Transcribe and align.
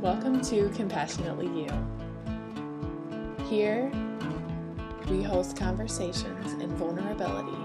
Welcome 0.00 0.40
to 0.44 0.70
Compassionately 0.70 1.46
You. 1.46 1.68
Here, 3.50 3.92
we 5.10 5.22
host 5.22 5.58
conversations 5.58 6.54
in 6.54 6.74
vulnerability 6.76 7.58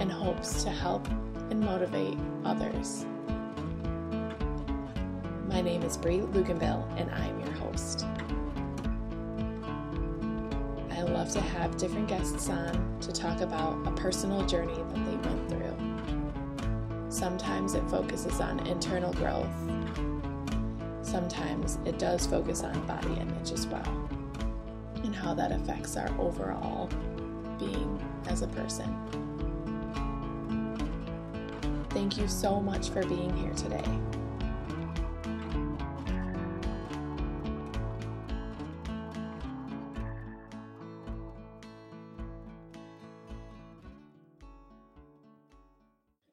and 0.00 0.12
hopes 0.12 0.62
to 0.62 0.70
help 0.70 1.08
and 1.50 1.58
motivate 1.58 2.16
others. 2.44 3.06
My 5.48 5.60
name 5.60 5.82
is 5.82 5.96
Brie 5.96 6.20
Luganville, 6.20 6.86
and 6.96 7.10
I'm 7.10 7.40
your 7.40 7.50
host. 7.54 8.06
I 10.92 11.02
love 11.02 11.32
to 11.32 11.40
have 11.40 11.76
different 11.76 12.06
guests 12.06 12.48
on 12.48 13.00
to 13.00 13.10
talk 13.10 13.40
about 13.40 13.84
a 13.84 13.90
personal 13.96 14.46
journey 14.46 14.76
that 14.76 14.94
they 14.94 15.28
went 15.28 15.48
through. 15.48 17.08
Sometimes 17.08 17.74
it 17.74 17.82
focuses 17.90 18.40
on 18.40 18.64
internal 18.68 19.12
growth 19.14 19.50
sometimes 21.08 21.78
it 21.86 21.98
does 21.98 22.26
focus 22.26 22.62
on 22.62 22.86
body 22.86 23.14
image 23.18 23.50
as 23.50 23.66
well 23.66 24.08
and 25.04 25.14
how 25.14 25.32
that 25.32 25.50
affects 25.50 25.96
our 25.96 26.08
overall 26.20 26.86
being 27.58 27.98
as 28.26 28.42
a 28.42 28.46
person. 28.48 28.94
Thank 31.90 32.18
you 32.18 32.28
so 32.28 32.60
much 32.60 32.90
for 32.90 33.02
being 33.06 33.34
here 33.36 33.54
today. 33.54 33.82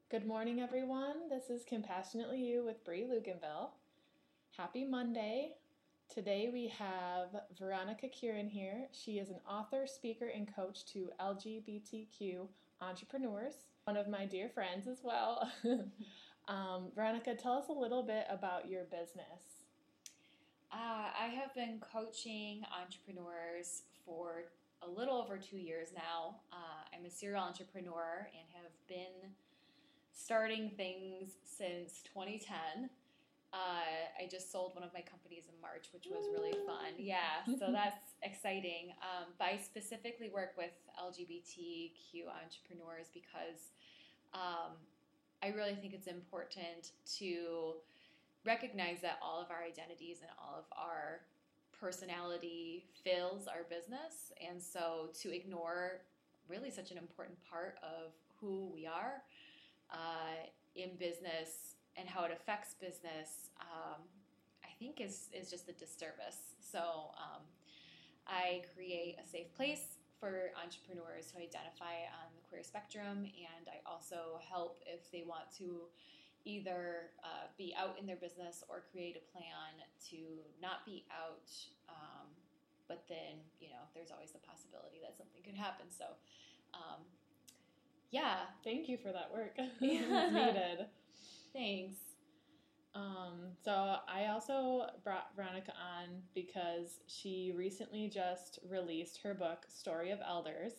Good 0.10 0.28
morning, 0.28 0.60
everyone. 0.62 1.30
This 1.30 1.50
is 1.50 1.66
Compassionately 1.66 2.40
You 2.40 2.64
with 2.66 2.84
Brie 2.84 3.04
Luganville. 3.04 3.70
Happy 4.58 4.86
Monday. 4.86 5.52
Today 6.08 6.50
we 6.52 6.70
have 6.70 7.28
Veronica 7.60 8.08
Kirin 8.08 8.50
here. 8.50 8.88
She 8.94 9.18
is 9.18 9.30
an 9.30 9.42
author, 9.50 9.86
speaker, 9.86 10.28
and 10.34 10.48
coach 10.56 10.86
to 10.94 11.10
LGBTQ 11.20 12.48
entrepreneurs, 12.80 13.56
one 13.84 13.98
of 13.98 14.08
my 14.08 14.26
dear 14.26 14.48
friends 14.48 14.88
as 14.88 15.00
well. 15.04 15.52
um, 16.48 16.88
Veronica, 16.96 17.36
tell 17.36 17.58
us 17.58 17.66
a 17.68 17.74
little 17.74 18.02
bit 18.02 18.28
about 18.30 18.70
your 18.70 18.86
business. 18.86 19.66
Uh, 20.72 21.10
I 21.22 21.28
have 21.38 21.54
been 21.54 21.82
coaching 21.82 22.62
entrepreneurs 22.82 23.82
for 24.06 24.46
a 24.82 24.90
little 24.90 25.18
over 25.18 25.38
two 25.38 25.58
years 25.58 25.90
now. 25.94 26.38
Uh, 26.54 26.96
I'm 26.98 27.06
a 27.06 27.12
serial 27.12 27.44
entrepreneur 27.44 28.30
and 28.34 28.64
have 28.64 28.72
been 28.88 29.32
starting 30.14 30.72
things 30.78 31.32
since 31.44 32.04
2010. 32.14 32.90
Uh, 33.56 34.12
I 34.22 34.28
just 34.28 34.52
sold 34.52 34.76
one 34.76 34.84
of 34.84 34.92
my 34.94 35.00
companies 35.00 35.46
in 35.48 35.56
March, 35.62 35.88
which 35.94 36.08
was 36.12 36.28
really 36.34 36.58
fun. 36.68 36.92
Yeah, 37.00 37.40
so 37.60 37.72
that's 37.72 38.20
exciting. 38.22 38.92
Um, 39.00 39.32
but 39.40 39.48
I 39.48 39.58
specifically 39.58 40.30
work 40.30 40.52
with 40.58 40.76
LGBTQ 41.00 42.28
entrepreneurs 42.28 43.08
because 43.14 43.72
um, 44.34 44.76
I 45.42 45.56
really 45.56 45.76
think 45.76 45.94
it's 45.94 46.08
important 46.08 46.92
to 47.20 47.76
recognize 48.46 49.00
that 49.02 49.20
all 49.24 49.42
of 49.42 49.50
our 49.50 49.64
identities 49.64 50.18
and 50.20 50.30
all 50.38 50.60
of 50.60 50.66
our 50.78 51.22
personality 51.80 52.86
fills 53.06 53.48
our 53.48 53.64
business. 53.70 54.34
And 54.46 54.62
so 54.62 55.10
to 55.22 55.34
ignore 55.34 56.02
really 56.50 56.70
such 56.70 56.92
an 56.92 56.98
important 56.98 57.38
part 57.50 57.78
of 57.82 58.12
who 58.42 58.70
we 58.74 58.86
are 58.86 59.24
uh, 59.92 60.44
in 60.76 60.90
business 61.00 61.76
and 61.98 62.08
how 62.08 62.26
it 62.26 62.32
affects 62.32 62.76
business, 62.76 63.50
um, 63.62 64.02
I 64.64 64.70
think 64.80 65.02
is 65.02 65.30
is 65.34 65.50
just 65.50 65.70
a 65.70 65.74
disservice. 65.74 66.56
So 66.60 67.12
um, 67.18 67.44
I 68.28 68.64
create 68.76 69.18
a 69.24 69.28
safe 69.28 69.54
place 69.56 70.00
for 70.20 70.52
entrepreneurs 70.62 71.32
who 71.32 71.42
identify 71.42 72.08
on 72.20 72.32
the 72.36 72.42
queer 72.50 72.64
spectrum, 72.64 73.26
and 73.26 73.66
I 73.68 73.80
also 73.86 74.40
help 74.50 74.82
if 74.86 75.12
they 75.12 75.24
want 75.28 75.52
to 75.60 75.88
either 76.46 77.10
uh, 77.24 77.50
be 77.58 77.74
out 77.78 77.98
in 78.00 78.06
their 78.06 78.16
business 78.16 78.64
or 78.70 78.84
create 78.92 79.18
a 79.18 79.26
plan 79.34 79.82
to 80.10 80.18
not 80.62 80.86
be 80.86 81.04
out. 81.10 81.50
Um, 81.90 82.30
but 82.88 83.04
then, 83.10 83.42
you 83.60 83.70
know, 83.70 83.82
there's 83.94 84.12
always 84.12 84.32
the 84.32 84.40
possibility 84.46 85.02
that 85.02 85.18
something 85.18 85.42
could 85.44 85.56
happen. 85.56 85.88
So, 85.90 86.06
um, 86.74 87.02
yeah. 88.12 88.46
Thank 88.64 88.88
you 88.88 88.98
for 88.98 89.12
that 89.12 89.34
work. 89.34 89.54
it's 89.82 89.82
needed. 89.82 90.86
Thanks. 91.56 91.96
Um, 92.94 93.52
so 93.64 93.72
I 94.08 94.28
also 94.28 94.88
brought 95.04 95.34
Veronica 95.36 95.72
on 95.72 96.22
because 96.34 97.00
she 97.08 97.54
recently 97.56 98.10
just 98.10 98.60
released 98.70 99.22
her 99.24 99.34
book, 99.34 99.66
Story 99.70 100.12
of 100.12 100.20
Elders. 100.28 100.74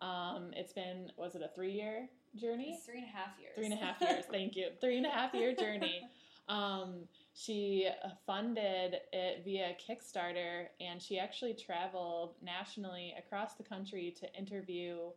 Um, 0.00 0.50
it's 0.56 0.72
been, 0.72 1.12
was 1.16 1.36
it 1.36 1.42
a 1.42 1.50
three 1.54 1.72
year 1.72 2.08
journey? 2.34 2.74
It's 2.76 2.84
three 2.84 2.98
and 2.98 3.06
a 3.06 3.16
half 3.16 3.38
years. 3.40 3.52
Three 3.54 3.66
and 3.66 3.74
a 3.74 3.76
half 3.76 4.00
years, 4.00 4.24
thank 4.30 4.56
you. 4.56 4.68
Three 4.80 4.96
and 4.96 5.06
a 5.06 5.10
half 5.10 5.32
year 5.34 5.54
journey. 5.54 6.02
Um, 6.48 7.04
she 7.32 7.88
funded 8.26 8.96
it 9.12 9.44
via 9.44 9.76
Kickstarter 9.78 10.64
and 10.80 11.00
she 11.00 11.16
actually 11.16 11.54
traveled 11.54 12.34
nationally 12.42 13.14
across 13.16 13.54
the 13.54 13.62
country 13.62 14.12
to 14.18 14.34
interview 14.34 15.10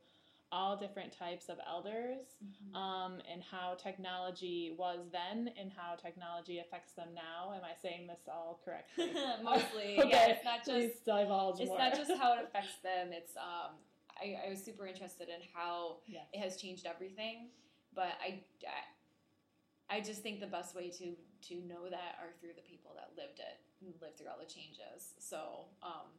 all 0.53 0.77
different 0.77 1.11
types 1.17 1.49
of 1.49 1.57
elders 1.67 2.37
mm-hmm. 2.37 2.75
um, 2.75 3.13
and 3.31 3.41
how 3.41 3.73
technology 3.73 4.75
was 4.77 4.99
then 5.11 5.49
and 5.59 5.71
how 5.75 5.95
technology 5.95 6.59
affects 6.59 6.93
them 6.93 7.07
now. 7.15 7.51
Am 7.51 7.63
I 7.63 7.73
saying 7.81 8.05
this 8.05 8.19
all 8.27 8.61
correctly? 8.63 9.09
Mostly, 9.43 9.99
okay. 9.99 10.09
yeah. 10.09 10.27
It's 10.27 10.45
not 10.45 10.59
just 10.59 10.69
Please 10.69 11.01
divulge 11.03 11.59
It's 11.59 11.69
more. 11.69 11.79
not 11.79 11.95
just 11.95 12.11
how 12.21 12.33
it 12.37 12.45
affects 12.45 12.77
them. 12.83 13.09
It's 13.11 13.35
um, 13.35 13.73
I, 14.13 14.45
I 14.45 14.49
was 14.51 14.63
super 14.63 14.85
interested 14.85 15.27
in 15.27 15.41
how 15.55 15.97
yes. 16.05 16.25
it 16.31 16.39
has 16.39 16.55
changed 16.55 16.85
everything, 16.85 17.49
but 17.95 18.13
I, 18.21 18.45
I 19.89 19.97
I 19.97 20.01
just 20.01 20.21
think 20.21 20.39
the 20.39 20.47
best 20.47 20.75
way 20.75 20.89
to 21.01 21.17
to 21.49 21.55
know 21.65 21.89
that 21.89 22.21
are 22.21 22.29
through 22.39 22.53
the 22.55 22.61
people 22.61 22.93
that 22.95 23.09
lived 23.17 23.41
it, 23.41 23.57
lived 23.99 24.17
through 24.17 24.27
all 24.29 24.39
the 24.39 24.45
changes. 24.45 25.17
So 25.17 25.65
um, 25.81 26.13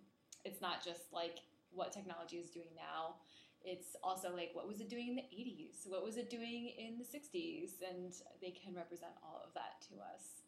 it's 0.44 0.60
not 0.60 0.84
just 0.84 1.12
like 1.12 1.38
what 1.70 1.92
technology 1.92 2.36
is 2.36 2.50
doing 2.50 2.74
now 2.74 3.22
it's 3.64 3.96
also 4.02 4.34
like 4.34 4.50
what 4.52 4.68
was 4.68 4.80
it 4.80 4.88
doing 4.88 5.08
in 5.08 5.16
the 5.16 5.22
80s 5.22 5.88
what 5.88 6.04
was 6.04 6.16
it 6.16 6.30
doing 6.30 6.72
in 6.78 6.98
the 6.98 7.04
60s 7.04 7.70
and 7.88 8.12
they 8.40 8.50
can 8.50 8.74
represent 8.74 9.12
all 9.22 9.42
of 9.46 9.54
that 9.54 9.80
to 9.88 9.94
us. 10.02 10.42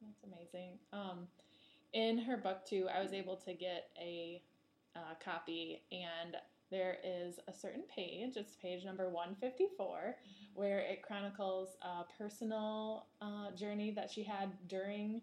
That's 0.00 0.24
amazing. 0.24 0.78
Um, 0.92 1.28
in 1.92 2.18
her 2.18 2.36
book 2.36 2.66
too 2.66 2.88
i 2.92 3.00
was 3.00 3.12
able 3.12 3.36
to 3.36 3.54
get 3.54 3.90
a 4.00 4.42
uh, 4.96 5.14
copy 5.24 5.82
and 5.92 6.36
there 6.70 6.98
is 7.04 7.38
a 7.46 7.52
certain 7.52 7.84
page. 7.94 8.36
It's 8.36 8.56
page 8.56 8.84
number 8.84 9.08
154 9.08 9.86
mm-hmm. 9.86 10.60
where 10.60 10.80
it 10.80 11.02
chronicles 11.02 11.76
a 11.82 12.04
personal 12.18 13.06
uh, 13.20 13.52
journey 13.56 13.92
that 13.92 14.10
she 14.10 14.24
had 14.24 14.50
during 14.68 15.20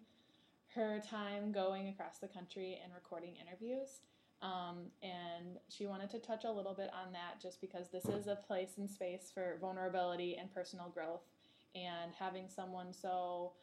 her 0.75 1.01
time 1.09 1.51
going 1.51 1.89
across 1.89 2.19
the 2.19 2.27
country 2.27 2.79
and 2.81 2.93
recording 2.93 3.35
interviews 3.35 3.99
um, 4.41 4.77
and 5.03 5.59
she 5.69 5.85
wanted 5.85 6.09
to 6.11 6.19
touch 6.19 6.45
a 6.45 6.51
little 6.51 6.73
bit 6.73 6.89
on 6.93 7.11
that 7.13 7.39
just 7.41 7.61
because 7.61 7.89
this 7.89 8.05
is 8.05 8.27
a 8.27 8.35
place 8.35 8.77
and 8.77 8.89
space 8.89 9.31
for 9.33 9.57
vulnerability 9.61 10.37
and 10.39 10.53
personal 10.53 10.89
growth. 10.89 11.21
And 11.75 12.11
having 12.17 12.49
someone 12.49 12.91
so 12.91 13.53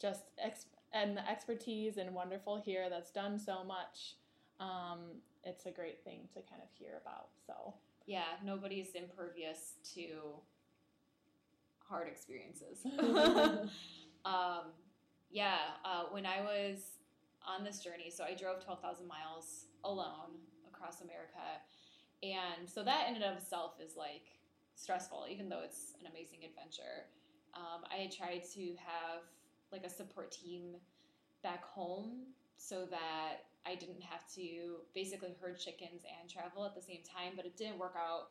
just 0.00 0.24
ex- 0.42 0.66
and 0.92 1.16
the 1.16 1.28
expertise 1.30 1.96
and 1.96 2.14
wonderful 2.14 2.60
here 2.60 2.88
that's 2.90 3.10
done 3.10 3.38
so 3.38 3.62
much, 3.62 4.16
um, 4.58 5.00
it's 5.44 5.66
a 5.66 5.70
great 5.70 6.02
thing 6.02 6.28
to 6.34 6.40
kind 6.40 6.62
of 6.62 6.68
hear 6.78 7.00
about. 7.00 7.28
So, 7.46 7.74
yeah, 8.06 8.24
nobody's 8.44 8.94
impervious 8.94 9.74
to 9.94 10.40
hard 11.78 12.08
experiences. 12.08 12.78
um, 14.24 14.72
yeah, 15.30 15.56
uh, 15.84 16.04
when 16.10 16.26
I 16.26 16.40
was 16.42 16.78
on 17.46 17.64
this 17.64 17.80
journey. 17.80 18.10
So 18.10 18.24
I 18.24 18.34
drove 18.34 18.64
12,000 18.64 19.06
miles 19.06 19.66
alone 19.84 20.38
across 20.68 21.00
America. 21.00 21.62
And 22.22 22.68
so 22.68 22.82
that 22.84 23.08
in 23.08 23.16
and 23.16 23.24
of 23.24 23.36
itself 23.36 23.74
is 23.84 23.96
like 23.96 24.26
stressful, 24.76 25.26
even 25.30 25.48
though 25.48 25.60
it's 25.64 25.94
an 26.00 26.06
amazing 26.06 26.40
adventure. 26.44 27.06
Um, 27.54 27.84
I 27.90 28.10
tried 28.14 28.42
to 28.54 28.60
have 28.78 29.22
like 29.70 29.84
a 29.84 29.90
support 29.90 30.30
team 30.32 30.76
back 31.42 31.64
home 31.64 32.26
so 32.56 32.86
that 32.90 33.44
I 33.66 33.74
didn't 33.74 34.02
have 34.02 34.26
to 34.34 34.82
basically 34.94 35.34
herd 35.40 35.58
chickens 35.58 36.02
and 36.20 36.28
travel 36.30 36.64
at 36.64 36.74
the 36.74 36.82
same 36.82 37.00
time, 37.02 37.32
but 37.36 37.44
it 37.44 37.56
didn't 37.56 37.78
work 37.78 37.94
out. 37.96 38.28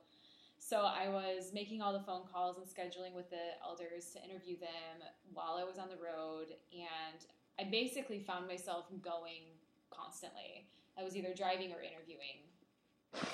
So 0.58 0.82
I 0.82 1.10
was 1.10 1.52
making 1.54 1.82
all 1.82 1.92
the 1.92 2.06
phone 2.06 2.22
calls 2.32 2.58
and 2.58 2.68
scheduling 2.68 3.16
with 3.16 3.30
the 3.30 3.58
elders 3.64 4.14
to 4.14 4.24
interview 4.24 4.60
them 4.60 5.08
while 5.34 5.58
I 5.60 5.64
was 5.64 5.78
on 5.80 5.90
the 5.90 5.98
road, 5.98 6.54
and 6.72 7.20
I 7.60 7.66
basically 7.66 8.20
found 8.20 8.48
myself 8.48 8.86
going 9.02 9.58
constantly. 9.90 10.68
I 10.98 11.04
was 11.04 11.16
either 11.16 11.34
driving 11.36 11.72
or 11.72 11.82
interviewing 11.82 12.48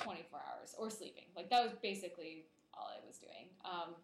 24 0.02 0.38
hours 0.38 0.74
or 0.78 0.90
sleeping. 0.90 1.24
Like 1.36 1.50
that 1.50 1.62
was 1.62 1.72
basically 1.82 2.44
all 2.74 2.88
I 2.88 3.06
was 3.06 3.18
doing. 3.18 3.48
Um, 3.64 3.94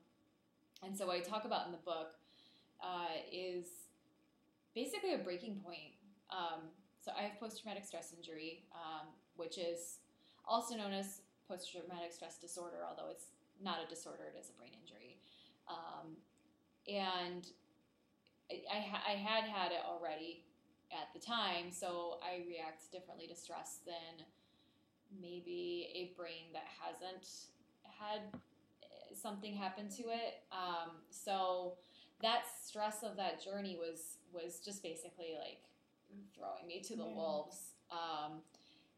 and 0.83 0.97
so 0.97 1.07
what 1.07 1.17
I 1.17 1.21
talk 1.21 1.45
about 1.45 1.67
in 1.67 1.73
the 1.73 1.79
book 1.79 2.15
uh, 2.83 3.21
is 3.33 3.67
basically 4.75 5.15
a 5.15 5.19
breaking 5.19 5.61
point. 5.65 5.95
Um, 6.31 6.69
so 7.01 7.13
I 7.19 7.23
have 7.23 7.39
post 7.39 7.63
traumatic 7.63 7.85
stress 7.85 8.13
injury, 8.17 8.65
um, 8.73 9.09
which 9.37 9.59
is 9.59 9.99
also 10.47 10.77
known 10.77 10.93
as 10.93 11.21
post 11.49 11.71
traumatic 11.71 12.13
stress 12.13 12.39
disorder, 12.39 12.79
although 12.89 13.11
it's 13.11 13.27
not 13.63 13.79
a 13.85 13.89
disorder, 13.89 14.25
it 14.35 14.39
is 14.39 14.51
a 14.51 14.59
brain 14.59 14.73
injury. 14.83 15.19
Um, 15.69 16.17
and 16.89 17.47
I, 18.51 18.77
I, 18.77 18.81
ha- 18.81 19.03
I 19.09 19.13
had 19.13 19.45
had 19.45 19.73
it 19.73 19.81
already 19.87 20.45
at 20.93 21.13
the 21.15 21.19
time, 21.25 21.71
so 21.71 22.19
I 22.23 22.45
react 22.47 22.91
differently 22.93 23.27
to 23.29 23.35
stress 23.35 23.79
than 23.87 24.25
maybe 25.21 25.89
a 25.95 26.17
brain 26.19 26.53
that 26.53 26.65
hasn't 26.81 27.29
had 27.99 28.21
eh, 28.83 29.15
something 29.15 29.55
happen 29.55 29.89
to 29.91 30.03
it. 30.11 30.43
Um, 30.53 30.91
so 31.11 31.75
that 32.23 32.43
stress 32.65 33.03
of 33.03 33.17
that 33.17 33.43
journey 33.43 33.77
was 33.79 34.19
was 34.33 34.61
just 34.61 34.83
basically 34.83 35.37
like 35.39 35.61
throwing 36.37 36.67
me 36.67 36.81
to 36.81 36.97
the 36.97 37.05
Yeah. 37.05 37.15
wolves. 37.15 37.73
Um, 37.91 38.41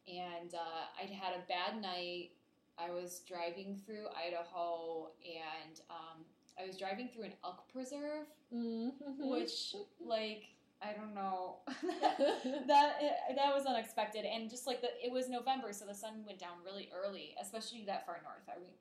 and 0.09 0.55
uh, 0.55 0.87
I'd 1.03 1.11
had 1.11 1.35
a 1.35 1.47
bad 1.49 1.81
night. 1.83 2.31
I 2.79 2.91
was 2.91 3.21
driving 3.27 3.75
through 3.85 4.07
Idaho, 4.17 5.11
and 5.25 5.81
um, 5.91 6.25
I 6.61 6.67
was 6.67 6.77
driving 6.79 7.09
through 7.09 7.25
an 7.25 7.33
elk 7.45 7.69
preserve, 7.73 8.27
Mhm. 8.53 8.93
which 9.19 9.75
like 10.01 10.49
I 10.83 10.93
don't 10.93 11.15
know. 11.15 11.57
That 12.67 13.01
that 13.35 13.55
was 13.55 13.65
unexpected 13.67 14.25
and 14.25 14.51
just 14.51 14.67
like 14.67 14.81
the 14.81 14.89
it 15.05 15.11
was 15.13 15.29
November 15.29 15.73
so 15.73 15.87
the 15.87 15.95
sun 15.95 16.25
went 16.27 16.39
down 16.39 16.59
really 16.65 16.91
early 16.95 17.35
especially 17.41 17.85
that 17.87 18.05
far 18.07 18.21
north. 18.23 18.49
I 18.49 18.59
mean 18.59 18.73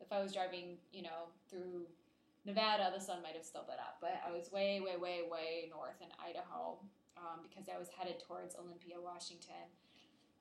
if 0.00 0.10
I 0.12 0.20
was 0.22 0.32
driving 0.32 0.78
you 0.92 1.02
know 1.02 1.28
through 1.48 1.86
Nevada 2.44 2.90
the 2.94 3.00
sun 3.00 3.22
might 3.22 3.34
have 3.34 3.44
still 3.44 3.62
been 3.64 3.78
up 3.78 3.98
but 4.00 4.20
I 4.26 4.30
was 4.32 4.50
way 4.50 4.80
way 4.80 4.96
way 4.96 5.20
way 5.30 5.68
north 5.70 6.00
in 6.00 6.08
Idaho 6.24 6.78
um, 7.16 7.40
because 7.48 7.68
I 7.68 7.78
was 7.78 7.88
headed 7.96 8.18
towards 8.26 8.56
Olympia 8.56 8.96
Washington. 9.00 9.66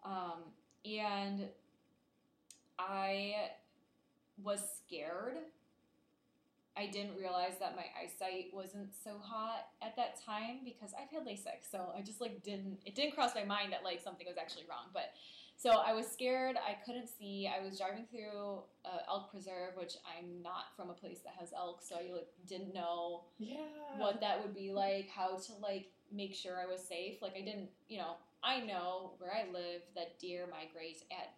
Um, 0.03 0.43
and 0.85 1.47
I 2.79 3.51
was 4.41 4.61
scared 4.77 5.37
I 6.81 6.87
didn't 6.87 7.15
realize 7.15 7.53
that 7.59 7.75
my 7.75 7.85
eyesight 8.01 8.47
wasn't 8.53 8.89
so 9.03 9.19
hot 9.21 9.67
at 9.83 9.95
that 9.97 10.19
time 10.25 10.59
because 10.65 10.91
I've 10.99 11.11
had 11.11 11.27
LASIK, 11.27 11.61
so 11.69 11.93
I 11.95 12.01
just 12.01 12.19
like 12.19 12.41
didn't 12.41 12.79
it 12.85 12.95
didn't 12.95 13.13
cross 13.13 13.35
my 13.35 13.43
mind 13.43 13.71
that 13.71 13.83
like 13.83 14.01
something 14.01 14.25
was 14.27 14.37
actually 14.37 14.63
wrong. 14.67 14.89
But 14.91 15.13
so 15.57 15.69
I 15.85 15.93
was 15.93 16.07
scared. 16.07 16.55
I 16.57 16.73
couldn't 16.83 17.07
see. 17.07 17.47
I 17.47 17.63
was 17.63 17.77
driving 17.77 18.05
through 18.09 18.63
uh, 18.83 19.05
elk 19.07 19.29
preserve, 19.29 19.77
which 19.77 19.93
I'm 20.09 20.41
not 20.41 20.75
from 20.75 20.89
a 20.89 20.93
place 20.93 21.19
that 21.23 21.33
has 21.39 21.49
elk, 21.55 21.81
so 21.83 21.97
I 21.97 22.11
like 22.11 22.27
didn't 22.47 22.73
know 22.73 23.25
yeah. 23.37 23.57
what 23.97 24.19
that 24.21 24.41
would 24.41 24.55
be 24.55 24.71
like, 24.71 25.07
how 25.09 25.37
to 25.37 25.53
like 25.61 25.91
make 26.11 26.33
sure 26.33 26.57
I 26.59 26.65
was 26.65 26.81
safe. 26.81 27.21
Like 27.21 27.33
I 27.37 27.41
didn't, 27.41 27.69
you 27.89 27.99
know, 27.99 28.15
I 28.43 28.61
know 28.61 29.11
where 29.19 29.31
I 29.31 29.51
live 29.53 29.83
that 29.95 30.17
deer 30.17 30.47
migrate 30.49 31.03
at 31.11 31.33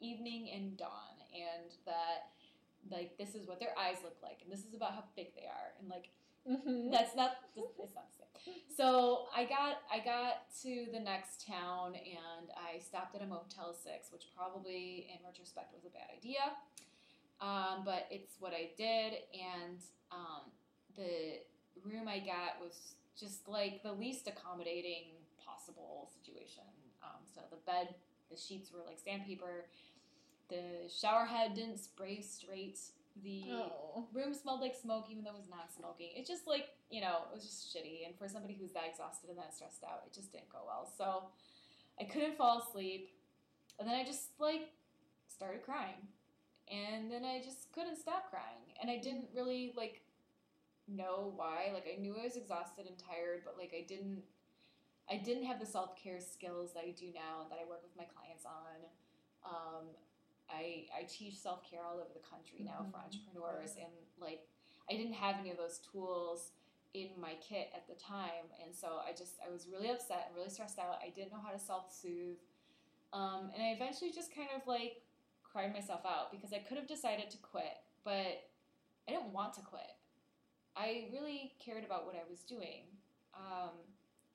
evening 0.00 0.48
and 0.54 0.78
dawn, 0.78 1.20
and 1.34 1.70
that 1.84 2.32
like 2.90 3.18
this 3.18 3.34
is 3.34 3.46
what 3.46 3.58
their 3.60 3.76
eyes 3.78 3.96
look 4.02 4.16
like, 4.22 4.38
and 4.42 4.52
this 4.52 4.64
is 4.64 4.74
about 4.74 4.92
how 4.92 5.04
big 5.16 5.34
they 5.34 5.46
are, 5.46 5.74
and 5.78 5.88
like 5.88 6.10
Mhm. 6.48 6.90
that's 6.90 7.14
not 7.14 7.36
it's 7.54 7.94
not 7.94 8.06
the 8.10 8.16
same. 8.16 8.54
So 8.74 9.28
I 9.34 9.44
got 9.44 9.82
I 9.92 9.98
got 10.00 10.50
to 10.62 10.86
the 10.90 10.98
next 11.00 11.46
town 11.46 11.94
and 11.94 12.50
I 12.56 12.78
stopped 12.78 13.14
at 13.14 13.20
a 13.22 13.26
Motel 13.26 13.74
Six, 13.74 14.10
which 14.10 14.26
probably 14.34 15.06
in 15.12 15.22
retrospect 15.24 15.74
was 15.74 15.84
a 15.84 15.90
bad 15.90 16.08
idea, 16.16 16.56
um, 17.40 17.82
but 17.84 18.06
it's 18.10 18.36
what 18.40 18.52
I 18.54 18.70
did, 18.76 19.14
and 19.34 19.78
um, 20.10 20.50
the 20.96 21.40
room 21.84 22.08
I 22.08 22.18
got 22.20 22.60
was 22.60 22.94
just 23.18 23.46
like 23.48 23.82
the 23.82 23.92
least 23.92 24.26
accommodating 24.26 25.12
possible 25.44 26.08
situation. 26.10 26.64
Um, 27.02 27.20
so 27.34 27.42
the 27.50 27.56
bed, 27.66 27.94
the 28.30 28.36
sheets 28.36 28.72
were 28.72 28.80
like 28.86 28.98
sandpaper. 28.98 29.66
The 30.50 30.88
shower 30.90 31.24
head 31.24 31.54
didn't 31.54 31.78
spray 31.78 32.20
straight. 32.20 32.78
The 33.22 33.44
Oh. 33.50 34.06
room 34.12 34.34
smelled 34.34 34.60
like 34.60 34.74
smoke 34.74 35.06
even 35.10 35.24
though 35.24 35.30
it 35.30 35.36
was 35.38 35.48
not 35.48 35.72
smoking. 35.72 36.10
It 36.16 36.26
just 36.26 36.46
like, 36.46 36.70
you 36.90 37.00
know, 37.00 37.22
it 37.30 37.34
was 37.34 37.44
just 37.44 37.74
shitty. 37.74 38.06
And 38.06 38.16
for 38.18 38.28
somebody 38.28 38.54
who's 38.54 38.72
that 38.72 38.84
exhausted 38.88 39.30
and 39.30 39.38
that 39.38 39.54
stressed 39.54 39.84
out, 39.84 40.02
it 40.06 40.12
just 40.12 40.32
didn't 40.32 40.48
go 40.48 40.58
well. 40.66 40.90
So 40.98 41.24
I 42.00 42.04
couldn't 42.04 42.36
fall 42.36 42.60
asleep. 42.68 43.10
And 43.78 43.88
then 43.88 43.94
I 43.94 44.04
just 44.04 44.30
like 44.38 44.70
started 45.28 45.62
crying. 45.62 46.08
And 46.70 47.10
then 47.10 47.24
I 47.24 47.40
just 47.42 47.72
couldn't 47.72 47.96
stop 47.96 48.30
crying. 48.30 48.62
And 48.80 48.90
I 48.90 48.98
didn't 48.98 49.28
really 49.34 49.72
like 49.76 50.02
know 50.88 51.32
why. 51.36 51.70
Like 51.74 51.86
I 51.92 52.00
knew 52.00 52.16
I 52.18 52.24
was 52.24 52.36
exhausted 52.36 52.86
and 52.86 52.96
tired, 52.98 53.42
but 53.44 53.56
like 53.58 53.72
I 53.76 53.84
didn't 53.86 54.22
I 55.10 55.16
didn't 55.16 55.44
have 55.44 55.58
the 55.58 55.66
self-care 55.66 56.20
skills 56.20 56.72
that 56.74 56.84
I 56.84 56.90
do 56.92 57.06
now 57.12 57.42
and 57.42 57.50
that 57.50 57.58
I 57.60 57.68
work 57.68 57.82
with 57.82 57.96
my 57.96 58.04
clients 58.04 58.44
on. 58.46 58.78
Um, 59.44 59.86
I, 60.52 60.86
I 60.96 61.04
teach 61.04 61.36
self 61.38 61.62
care 61.68 61.84
all 61.84 61.96
over 61.98 62.12
the 62.12 62.20
country 62.28 62.60
now 62.64 62.84
for 62.90 62.98
Mhm. 62.98 63.04
entrepreneurs, 63.04 63.76
and 63.76 63.92
like 64.20 64.46
I 64.90 64.94
didn't 64.94 65.14
have 65.14 65.36
any 65.38 65.50
of 65.50 65.56
those 65.56 65.78
tools 65.78 66.52
in 66.94 67.08
my 67.20 67.34
kit 67.36 67.70
at 67.74 67.86
the 67.86 67.94
time, 67.94 68.50
and 68.64 68.74
so 68.74 68.98
I 69.06 69.12
just 69.12 69.40
I 69.46 69.50
was 69.50 69.68
really 69.68 69.90
upset 69.90 70.24
and 70.26 70.36
really 70.36 70.50
stressed 70.50 70.78
out. 70.78 70.98
I 71.02 71.10
didn't 71.10 71.32
know 71.32 71.40
how 71.40 71.52
to 71.52 71.58
self 71.58 71.92
soothe, 71.92 72.38
um, 73.12 73.50
and 73.54 73.62
I 73.62 73.70
eventually 73.72 74.10
just 74.10 74.34
kind 74.34 74.48
of 74.56 74.66
like 74.66 75.02
cried 75.44 75.72
myself 75.72 76.04
out 76.04 76.30
because 76.32 76.52
I 76.52 76.58
could 76.58 76.76
have 76.78 76.86
decided 76.88 77.30
to 77.30 77.38
quit, 77.38 77.78
but 78.04 78.48
I 79.08 79.12
didn't 79.12 79.32
want 79.32 79.54
to 79.54 79.62
quit. 79.62 79.94
I 80.76 81.08
really 81.12 81.54
cared 81.58 81.84
about 81.84 82.06
what 82.06 82.14
I 82.14 82.28
was 82.28 82.42
doing, 82.42 82.86
um, 83.34 83.70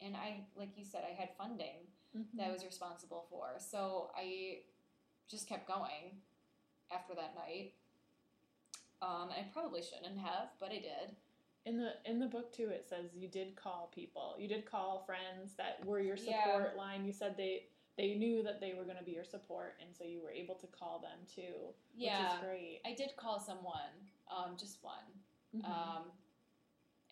and 0.01 0.15
I 0.15 0.45
like 0.55 0.77
you 0.77 0.85
said 0.85 1.03
I 1.09 1.13
had 1.13 1.29
funding 1.37 1.87
Mhm. 2.15 2.37
that 2.37 2.47
I 2.47 2.51
was 2.51 2.63
responsible 2.63 3.25
for. 3.29 3.55
So 3.59 4.11
I 4.15 4.63
just 5.29 5.47
kept 5.47 5.67
going 5.67 6.17
after 6.91 7.13
that 7.15 7.35
night. 7.35 7.73
Um, 9.01 9.29
I 9.31 9.45
probably 9.53 9.81
shouldn't 9.81 10.17
have, 10.19 10.49
but 10.59 10.69
I 10.71 10.75
did. 10.75 11.15
In 11.65 11.77
the 11.77 11.93
in 12.05 12.19
the 12.19 12.27
book 12.27 12.53
too, 12.53 12.69
it 12.69 12.85
says 12.87 13.11
you 13.15 13.27
did 13.27 13.55
call 13.55 13.91
people. 13.93 14.35
You 14.37 14.47
did 14.47 14.65
call 14.65 15.03
friends 15.05 15.53
that 15.57 15.83
were 15.85 15.99
your 15.99 16.15
Yeah. 16.15 16.43
support 16.43 16.77
line. 16.77 17.05
You 17.05 17.11
said 17.13 17.35
they 17.37 17.67
they 17.97 18.15
knew 18.15 18.43
that 18.43 18.59
they 18.59 18.73
were 18.73 18.83
going 18.83 18.97
to 18.97 19.03
be 19.03 19.11
your 19.13 19.23
support, 19.23 19.75
and 19.81 19.95
so 19.95 20.03
you 20.03 20.21
were 20.21 20.29
able 20.31 20.55
to 20.55 20.67
call 20.67 20.99
them 20.99 21.17
too, 21.33 21.73
which 21.95 22.03
Yeah, 22.03 22.33
is 22.35 22.43
great. 22.43 22.81
I 22.85 22.93
did 22.93 23.15
call 23.15 23.39
someone, 23.39 23.89
um, 24.29 24.57
just 24.57 24.83
one, 24.83 25.05
Mhm. 25.55 25.65
um, 25.65 26.11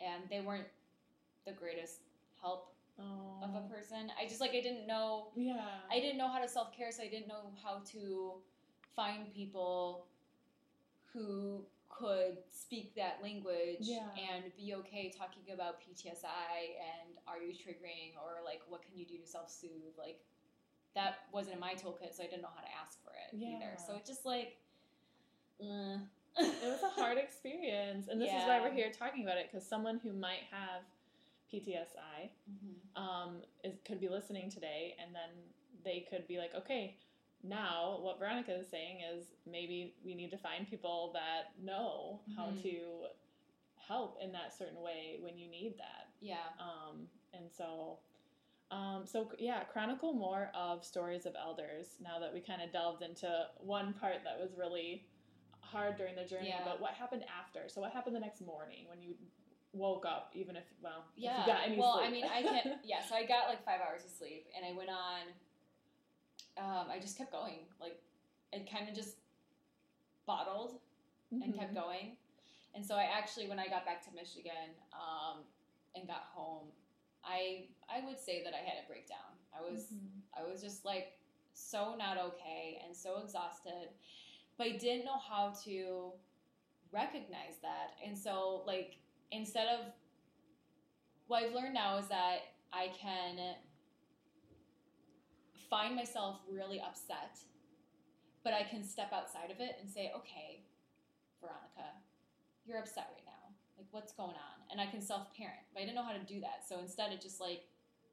and 0.02 0.30
they 0.30 0.42
weren't 0.42 0.68
the 1.46 1.54
greatest 1.54 2.02
help 2.42 2.73
oh. 3.00 3.44
of 3.44 3.56
a 3.56 3.68
person. 3.74 4.12
I 4.22 4.28
just 4.28 4.42
like 4.42 4.52
I 4.52 4.62
didn't 4.62 4.88
know 4.88 5.28
yeah. 5.36 5.66
I 5.92 6.00
didn't 6.00 6.18
know 6.18 6.28
how 6.28 6.40
to 6.40 6.48
self 6.48 6.76
care, 6.76 6.92
so 6.92 7.04
I 7.04 7.08
didn't 7.08 7.28
know 7.28 7.52
how 7.64 7.82
to 7.92 8.34
find 8.96 9.34
people 9.34 10.06
who 11.12 11.66
could 11.90 12.38
speak 12.52 12.96
that 12.96 13.20
language 13.22 13.78
Yeah. 13.82 14.08
and 14.34 14.46
be 14.58 14.74
okay 14.76 15.14
talking 15.16 15.54
about 15.54 15.80
PTSI 15.80 16.74
and 16.82 17.18
are 17.28 17.38
you 17.38 17.54
triggering 17.54 18.18
or 18.18 18.44
like 18.44 18.62
what 18.68 18.82
can 18.82 18.98
you 18.98 19.06
do 19.06 19.18
to 19.18 19.28
self 19.28 19.52
soothe. 19.52 19.94
Like 19.98 20.20
that 20.96 21.20
wasn't 21.32 21.56
in 21.56 21.60
my 21.60 21.74
toolkit, 21.74 22.14
so 22.16 22.24
I 22.24 22.28
didn't 22.28 22.42
know 22.42 22.54
how 22.56 22.62
to 22.62 22.72
ask 22.82 22.98
for 23.04 23.12
it 23.12 23.38
either. 23.38 23.78
So 23.86 23.96
it 23.96 24.06
just 24.06 24.26
like. 24.26 24.58
uh. 25.62 25.98
it 26.40 26.64
was 26.64 26.82
a 26.82 26.90
hard 27.00 27.18
experience, 27.26 28.08
and 28.08 28.20
this 28.20 28.30
is 28.30 28.44
why 28.48 28.60
we're 28.60 28.74
here 28.74 28.92
talking 28.92 29.24
about 29.24 29.38
it 29.38 29.50
because 29.52 29.68
someone 29.68 30.00
who 30.02 30.12
might 30.14 30.42
have 30.50 30.82
PTSI 31.54 32.32
Mhm. 32.50 32.98
um, 32.98 33.44
is 33.64 33.80
could 33.86 34.00
be 34.00 34.10
listening 34.10 34.50
today, 34.50 34.96
and 35.00 35.14
then 35.14 35.30
they 35.84 36.02
could 36.02 36.28
be 36.28 36.38
like, 36.40 36.56
okay, 36.56 36.98
now 37.44 38.00
what 38.00 38.18
Veronica 38.20 38.54
is 38.56 38.68
saying 38.70 39.02
is 39.02 39.34
maybe 39.46 39.96
we 40.04 40.16
need 40.16 40.32
to 40.32 40.38
find 40.38 40.68
people 40.68 41.12
that 41.14 41.58
know 41.60 42.22
how 42.36 42.48
Mhm. 42.48 42.62
to 42.64 43.08
help 43.76 44.20
in 44.22 44.32
that 44.32 44.54
certain 44.54 44.82
way 44.82 45.18
when 45.20 45.38
you 45.38 45.48
need 45.48 45.78
that. 45.78 46.08
Yeah. 46.22 46.54
Um, 46.58 47.10
and 47.34 47.52
so, 47.52 48.00
um, 48.72 49.06
so 49.06 49.30
yeah, 49.38 49.66
chronicle 49.66 50.14
more 50.14 50.50
of 50.56 50.86
stories 50.86 51.26
of 51.26 51.36
elders. 51.36 52.00
Now 52.00 52.18
that 52.20 52.34
we 52.34 52.40
kind 52.40 52.62
of 52.62 52.72
delved 52.72 53.02
into 53.04 53.50
one 53.60 53.94
part 53.94 54.24
that 54.24 54.40
was 54.40 54.54
really 54.56 55.06
hard 55.60 55.98
during 55.98 56.16
the 56.16 56.24
journey, 56.26 56.48
Yeah. 56.48 56.64
but 56.64 56.80
what 56.80 56.94
happened 56.94 57.26
after? 57.26 57.68
So 57.68 57.82
what 57.82 57.92
happened 57.92 58.16
the 58.16 58.20
next 58.22 58.42
morning 58.42 58.88
when 58.88 59.02
you 59.02 59.18
woke 59.74 60.06
up? 60.06 60.32
Even 60.34 60.56
if 60.56 60.64
well, 60.82 61.06
Yeah. 61.16 61.42
if 61.42 61.48
you 61.48 61.54
got 61.54 61.64
any 61.66 61.78
well, 61.78 61.98
sleep. 61.98 62.08
I 62.08 62.12
mean, 62.12 62.26
I 62.26 62.42
can't 62.64 62.78
Yeah. 62.84 63.04
So 63.04 63.16
I 63.16 63.26
got 63.26 63.50
like 63.50 63.64
five 63.66 63.82
hours 63.82 64.06
of 64.06 64.12
sleep, 64.12 64.48
and 64.56 64.66
I 64.66 64.72
went 64.78 64.90
on. 64.90 65.22
Um, 66.58 66.88
I 66.90 67.00
just 67.00 67.18
kept 67.18 67.32
going. 67.32 67.66
Like, 67.82 68.00
it 68.52 68.70
kind 68.70 68.88
of 68.88 68.94
just 68.96 69.18
bottled 70.28 70.80
and 71.32 71.54
Mhm. 71.54 71.58
kept 71.58 71.74
going. 71.74 72.16
And 72.76 72.86
so 72.86 72.96
I 72.96 73.04
actually, 73.04 73.48
when 73.48 73.60
I 73.60 73.68
got 73.68 73.86
back 73.86 74.04
to 74.06 74.12
Michigan 74.12 74.76
um, 74.94 75.44
and 75.96 76.08
got 76.08 76.24
home, 76.34 76.72
I 77.24 77.70
I 77.90 78.02
would 78.02 78.20
say 78.20 78.44
that 78.44 78.54
I 78.54 78.58
had 78.58 78.84
a 78.84 78.88
breakdown. 78.88 79.38
I 79.54 79.62
was 79.62 79.92
Mhm. 79.94 80.22
I 80.34 80.44
was 80.44 80.62
just 80.62 80.86
like 80.86 81.20
so 81.54 81.96
not 81.96 82.18
okay 82.18 82.82
and 82.84 82.96
so 82.96 83.18
exhausted, 83.18 83.90
but 84.58 84.68
I 84.68 84.72
didn't 84.78 85.06
know 85.06 85.18
how 85.18 85.52
to 85.64 86.14
recognize 86.92 87.58
that. 87.62 87.96
And 88.04 88.18
so 88.18 88.64
like 88.66 88.98
instead 89.36 89.68
of 89.68 89.92
what 91.28 91.44
I've 91.44 91.54
learned 91.54 91.74
now 91.74 91.98
is 91.98 92.08
that 92.08 92.54
I 92.72 92.92
can 93.00 93.56
find 95.70 95.96
myself 95.96 96.38
really 96.52 96.80
upset, 96.80 97.40
but 98.44 98.54
I 98.54 98.64
can 98.64 98.84
step 98.84 99.12
outside 99.14 99.50
of 99.52 99.60
it 99.60 99.78
and 99.82 99.90
say, 99.90 100.12
okay, 100.16 100.64
Veronica, 101.42 101.90
you're 102.66 102.80
upset 102.80 103.10
right 103.14 103.26
now. 103.26 103.56
Like, 103.78 103.88
what's 103.92 104.14
going 104.14 104.36
on? 104.36 104.58
And 104.72 104.80
I 104.80 104.86
can 104.86 105.02
self 105.02 105.34
parent. 105.36 105.66
But 105.74 105.82
I 105.82 105.86
didn't 105.86 105.96
know 105.96 106.04
how 106.04 106.14
to 106.14 106.26
do 106.26 106.40
that. 106.42 106.64
So 106.68 106.80
instead, 106.80 107.12
it 107.12 107.22
just 107.22 107.42
like 107.42 107.64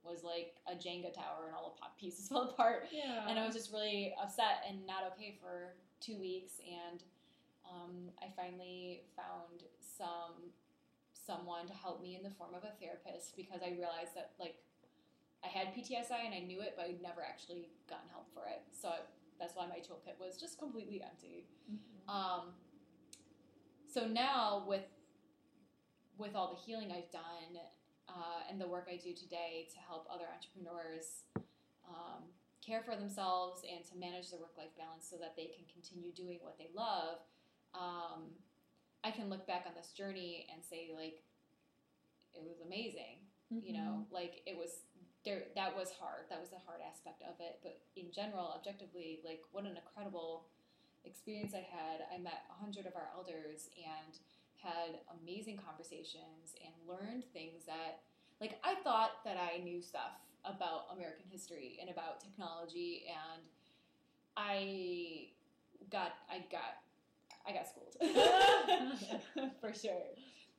was 0.03 0.25
like 0.25 0.57
a 0.67 0.75
Jenga 0.75 1.13
tower 1.13 1.47
and 1.47 1.55
all 1.55 1.75
the 1.75 1.81
pop 1.81 1.99
pieces 1.99 2.29
fell 2.33 2.49
apart. 2.49 2.89
Yeah. 2.93 3.29
And 3.29 3.39
I 3.39 3.45
was 3.45 3.55
just 3.55 3.73
really 3.73 4.15
upset 4.23 4.65
and 4.69 4.87
not 4.87 5.05
okay 5.13 5.37
for 5.41 5.75
two 6.01 6.19
weeks. 6.19 6.61
And 6.65 7.03
um, 7.69 8.11
I 8.23 8.33
finally 8.35 9.03
found 9.17 9.69
some 9.81 10.51
someone 11.27 11.67
to 11.67 11.73
help 11.75 12.03
me 12.03 12.17
in 12.17 12.23
the 12.23 12.31
form 12.31 12.55
of 12.55 12.65
a 12.65 12.73
therapist 12.81 13.37
because 13.37 13.61
I 13.65 13.71
realized 13.71 14.15
that 14.15 14.33
like 14.39 14.57
I 15.45 15.49
had 15.49 15.75
PTSI 15.75 16.25
and 16.27 16.35
I 16.35 16.41
knew 16.41 16.61
it, 16.61 16.75
but 16.77 16.87
I'd 16.87 17.01
never 17.03 17.23
actually 17.23 17.71
gotten 17.89 18.09
help 18.11 18.29
for 18.35 18.45
it. 18.47 18.63
So 18.73 18.93
that's 19.39 19.57
why 19.57 19.67
my 19.67 19.77
toolkit 19.79 20.21
was 20.21 20.37
just 20.37 20.59
completely 20.59 21.03
empty. 21.03 21.47
Mhm. 21.71 22.09
Um, 22.09 22.55
so 23.89 24.07
now 24.07 24.65
with 24.67 24.85
with 26.19 26.37
all 26.37 26.51
the 26.51 26.61
healing 26.61 26.93
I've 26.93 27.11
done 27.11 27.57
uh, 28.07 28.41
and 28.51 28.61
the 28.61 28.69
work 28.69 28.89
I 28.93 28.97
do 28.97 29.15
today 29.15 29.69
to 29.73 29.79
help 29.79 30.07
other 30.11 30.27
entrepreneurs 30.29 31.25
um, 31.89 32.25
care 32.61 32.83
for 32.83 32.95
themselves 32.95 33.63
and 33.65 33.85
to 33.87 33.97
manage 33.97 34.31
their 34.31 34.39
work 34.39 34.53
life 34.59 34.77
balance 34.77 35.09
so 35.09 35.17
that 35.17 35.35
they 35.35 35.47
can 35.47 35.65
continue 35.73 36.13
doing 36.13 36.39
what 36.43 36.59
they 36.59 36.69
love, 36.75 37.19
um, 37.75 38.35
I 39.05 39.11
can 39.11 39.31
look 39.31 39.47
back 39.47 39.65
on 39.67 39.73
this 39.75 39.93
journey 39.93 40.47
and 40.53 40.63
say 40.65 40.91
like 40.95 41.23
it 42.35 42.43
was 42.43 42.61
amazing. 42.65 43.27
You 43.51 43.73
know, 43.73 44.07
mm-hmm. 44.07 44.15
like 44.15 44.43
it 44.47 44.57
was 44.57 44.87
there. 45.25 45.51
That 45.57 45.75
was 45.75 45.91
hard. 45.91 46.31
That 46.31 46.39
was 46.39 46.53
a 46.53 46.63
hard 46.63 46.79
aspect 46.87 47.23
of 47.27 47.35
it. 47.41 47.59
But 47.63 47.81
in 47.97 48.13
general, 48.15 48.55
objectively, 48.55 49.19
like 49.25 49.43
what 49.51 49.65
an 49.65 49.75
incredible 49.75 50.47
experience 51.05 51.55
I 51.55 51.67
had. 51.67 52.07
I 52.15 52.19
met 52.19 52.45
a 52.51 52.63
hundred 52.63 52.87
of 52.87 52.95
our 52.95 53.09
elders 53.17 53.71
and 53.77 54.15
had 54.63 55.01
amazing 55.23 55.59
conversations 55.59 56.55
and 56.61 56.75
learned 56.87 57.25
things 57.33 57.65
that, 57.67 58.05
like, 58.41 58.61
I 58.65 58.75
thought 58.85 59.25
that 59.25 59.37
I 59.37 59.63
knew 59.63 59.81
stuff 59.81 60.21
about 60.45 60.93
American 60.93 61.25
history 61.31 61.79
and 61.81 61.91
about 61.91 62.21
technology, 62.21 63.05
and 63.09 63.43
I 64.37 65.29
got, 65.91 66.13
I 66.31 66.45
got, 66.53 66.85
I 67.47 67.53
got 67.53 67.67
schooled 67.69 67.97
for 69.61 69.73
sure. 69.73 70.03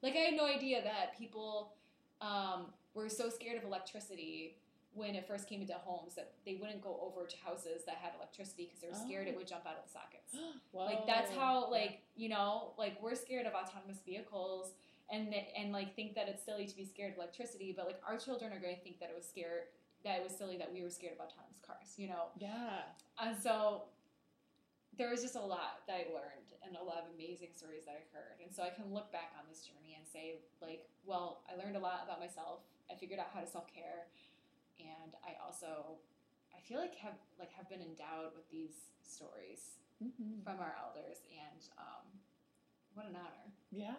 Like, 0.04 0.14
I 0.16 0.20
had 0.20 0.34
no 0.36 0.46
idea 0.46 0.82
that 0.84 1.18
people 1.18 1.74
um, 2.22 2.68
were 2.94 3.10
so 3.10 3.30
scared 3.30 3.58
of 3.58 3.64
electricity 3.64 4.58
when 4.94 5.16
it 5.16 5.26
first 5.28 5.48
came 5.48 5.62
into 5.62 5.74
homes 5.74 6.16
that 6.16 6.34
they 6.46 6.56
wouldn't 6.60 6.82
go 6.82 7.00
over 7.02 7.26
to 7.26 7.36
houses 7.46 7.84
that 7.86 7.96
had 7.96 8.12
electricity 8.18 8.66
because 8.66 8.82
they 8.82 8.88
were 8.90 9.08
scared 9.08 9.28
it 9.28 9.34
Oh. 9.36 9.38
would 9.38 9.48
jump 9.48 9.66
out 9.66 9.78
of 9.78 9.86
the 9.86 9.92
sockets. 9.92 10.36
Like 10.74 11.06
that's 11.08 11.32
how 11.34 11.70
like 11.72 12.02
you 12.16 12.28
know 12.30 12.74
like 12.78 12.98
we're 13.02 13.16
scared 13.16 13.46
of 13.46 13.54
autonomous 13.54 14.00
vehicles 14.06 14.72
and 15.10 15.34
and 15.58 15.72
like 15.72 15.96
think 15.96 16.16
that 16.16 16.28
it's 16.28 16.44
silly 16.44 16.66
to 16.66 16.76
be 16.76 16.84
scared 16.84 17.12
of 17.14 17.18
electricity, 17.20 17.74
but 17.76 17.86
like 17.86 18.02
our 18.08 18.18
children 18.18 18.52
are 18.52 18.60
going 18.60 18.76
to 18.76 18.82
think 18.82 19.00
that 19.00 19.10
it 19.10 19.16
was 19.16 19.26
scared 19.26 19.64
that 20.04 20.18
it 20.18 20.24
was 20.24 20.36
silly 20.36 20.58
that 20.58 20.72
we 20.74 20.82
were 20.84 20.90
scared 20.90 21.14
of 21.14 21.20
autonomous 21.20 21.60
cars, 21.66 21.94
you 21.96 22.08
know. 22.10 22.26
Yeah. 22.38 22.82
And 23.22 23.38
so 23.42 23.84
there 24.98 25.10
was 25.10 25.22
just 25.22 25.36
a 25.36 25.42
lot 25.42 25.86
that 25.88 25.94
I 25.94 26.04
learned 26.12 26.52
and 26.52 26.61
a 26.61 26.61
lot 26.61 26.61
of 27.02 27.14
amazing 27.14 27.52
stories 27.54 27.86
that 27.86 27.98
I 27.98 28.04
heard. 28.14 28.38
And 28.44 28.54
so 28.54 28.64
I 28.64 28.70
can 28.70 28.94
look 28.94 29.12
back 29.12 29.34
on 29.38 29.50
this 29.50 29.66
journey 29.66 29.98
and 29.98 30.06
say, 30.08 30.42
like, 30.62 30.88
well, 31.06 31.42
I 31.50 31.58
learned 31.58 31.76
a 31.76 31.84
lot 31.84 32.02
about 32.06 32.20
myself. 32.20 32.62
I 32.90 32.96
figured 32.96 33.20
out 33.20 33.34
how 33.34 33.42
to 33.42 33.48
self 33.48 33.68
care, 33.72 34.08
and 34.80 35.16
I 35.24 35.38
also, 35.44 35.98
I 36.56 36.60
feel 36.62 36.80
like 36.80 36.96
have 36.96 37.18
like 37.40 37.52
have 37.54 37.70
been 37.70 37.82
endowed 37.82 38.36
with 38.36 38.50
these 38.52 38.92
stories 39.04 39.78
Mhm. 40.04 40.44
from 40.44 40.60
our 40.60 40.76
elders, 40.82 41.22
and 41.32 41.62
um, 41.78 42.06
what 42.94 43.06
an 43.06 43.16
honor. 43.16 43.52
Yeah. 43.72 43.96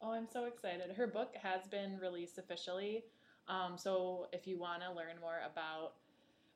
Oh, 0.00 0.12
I'm 0.12 0.28
so 0.28 0.44
excited. 0.44 0.94
Her 0.94 1.06
book 1.06 1.34
has 1.36 1.66
been 1.66 1.98
released 1.98 2.38
officially. 2.38 3.04
Um, 3.48 3.76
so 3.76 4.28
if 4.32 4.46
you 4.46 4.58
want 4.58 4.82
to 4.82 4.92
learn 4.92 5.18
more 5.20 5.40
about 5.50 5.94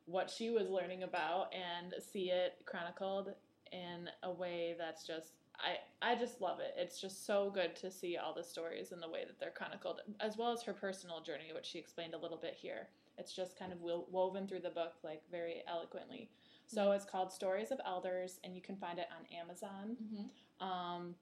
what 0.05 0.29
she 0.29 0.49
was 0.49 0.69
learning 0.69 1.03
about 1.03 1.53
and 1.53 1.93
see 1.99 2.29
it 2.29 2.61
chronicled 2.65 3.33
in 3.71 4.09
a 4.21 4.31
way 4.31 4.75
that's 4.77 5.05
just 5.05 5.33
I, 5.55 5.77
I 6.01 6.15
just 6.15 6.41
love 6.41 6.59
it. 6.59 6.73
It's 6.77 6.99
just 6.99 7.25
so 7.25 7.51
good 7.53 7.75
to 7.77 7.91
see 7.91 8.17
all 8.17 8.33
the 8.33 8.43
stories 8.43 8.91
and 8.91 9.01
the 9.01 9.09
way 9.09 9.23
that 9.25 9.39
they're 9.39 9.51
chronicled, 9.51 10.01
as 10.19 10.37
well 10.37 10.51
as 10.51 10.63
her 10.63 10.73
personal 10.73 11.21
journey, 11.21 11.51
which 11.53 11.65
she 11.65 11.79
explained 11.79 12.13
a 12.13 12.17
little 12.17 12.37
bit 12.37 12.55
here. 12.59 12.87
It's 13.17 13.33
just 13.33 13.57
kind 13.57 13.71
of 13.71 13.79
woven 13.81 14.47
through 14.47 14.61
the 14.61 14.69
book, 14.71 14.93
like 15.03 15.21
very 15.31 15.63
eloquently. 15.67 16.29
So 16.65 16.91
it's 16.91 17.05
called 17.05 17.31
Stories 17.31 17.71
of 17.71 17.79
Elders, 17.85 18.39
and 18.43 18.55
you 18.55 18.61
can 18.61 18.75
find 18.75 18.97
it 18.97 19.07
on 19.15 19.39
Amazon. 19.39 19.95
Mm-hmm. 20.03 20.67
Um, 20.67 21.15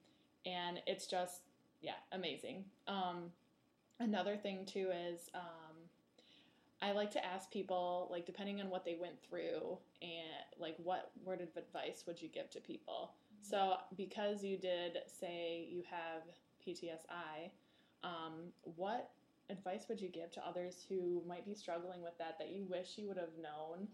and 0.46 0.80
it's 0.86 1.06
just, 1.06 1.42
yeah, 1.82 2.00
amazing. 2.12 2.64
Um, 2.88 3.30
another 4.00 4.36
thing 4.36 4.64
too 4.64 4.90
is 4.90 5.28
um, 5.34 5.76
I 6.80 6.92
like 6.92 7.10
to 7.12 7.24
ask 7.24 7.50
people, 7.50 8.08
like, 8.10 8.24
depending 8.24 8.60
on 8.60 8.70
what 8.70 8.84
they 8.84 8.96
went 8.98 9.22
through, 9.22 9.76
and 10.00 10.58
like, 10.58 10.76
what 10.82 11.10
word 11.24 11.42
of 11.42 11.54
advice 11.56 12.04
would 12.06 12.22
you 12.22 12.28
give 12.28 12.50
to 12.50 12.60
people? 12.60 13.12
So, 13.42 13.74
because 13.96 14.42
you 14.42 14.56
did 14.56 14.98
say 15.06 15.68
you 15.70 15.82
have 15.90 16.22
PTSI, 16.66 17.50
um, 18.04 18.52
what 18.76 19.10
advice 19.50 19.86
would 19.88 20.00
you 20.00 20.08
give 20.08 20.30
to 20.32 20.46
others 20.46 20.84
who 20.88 21.22
might 21.26 21.44
be 21.44 21.54
struggling 21.54 22.02
with 22.02 22.16
that 22.18 22.38
that 22.38 22.50
you 22.50 22.64
wish 22.68 22.96
you 22.96 23.08
would 23.08 23.16
have 23.18 23.36
known? 23.40 23.88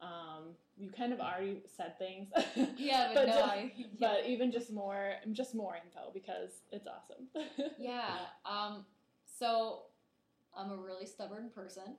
Um, 0.00 0.54
you 0.76 0.90
kind 0.90 1.12
of 1.12 1.20
already 1.20 1.62
said 1.76 1.98
things. 1.98 2.28
Yeah, 2.76 3.12
but, 3.14 3.26
But 3.26 3.28
no, 3.28 3.42
I, 3.42 3.72
but 4.00 4.26
even 4.26 4.50
just 4.52 4.72
more 4.72 5.14
just 5.32 5.54
more 5.54 5.76
info 5.76 6.10
because 6.12 6.50
it's 6.70 6.86
awesome 6.86 7.28
yeah. 7.78 8.16
Um, 8.44 8.84
so 9.38 9.82
I'm 10.56 10.70
a 10.70 10.76
really 10.76 11.06
stubborn 11.06 11.50
person. 11.54 11.96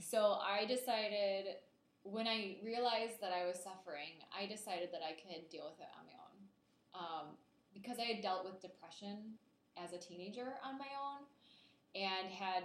So 0.00 0.38
I 0.42 0.64
decided 0.66 1.56
when 2.04 2.26
I 2.26 2.56
realized 2.64 3.20
that 3.20 3.32
I 3.32 3.46
was 3.46 3.56
suffering, 3.62 4.24
I 4.36 4.46
decided 4.46 4.88
that 4.92 5.02
I 5.02 5.12
could 5.12 5.48
deal 5.50 5.64
with 5.70 5.80
it 5.80 5.88
on 5.98 6.06
my 6.06 6.12
own. 6.12 6.21
Um, 6.94 7.36
because 7.74 7.98
I 7.98 8.04
had 8.04 8.22
dealt 8.22 8.44
with 8.44 8.60
depression 8.60 9.38
as 9.82 9.92
a 9.92 9.98
teenager 9.98 10.54
on 10.64 10.78
my 10.78 10.92
own 11.00 11.24
and 11.94 12.30
had 12.30 12.64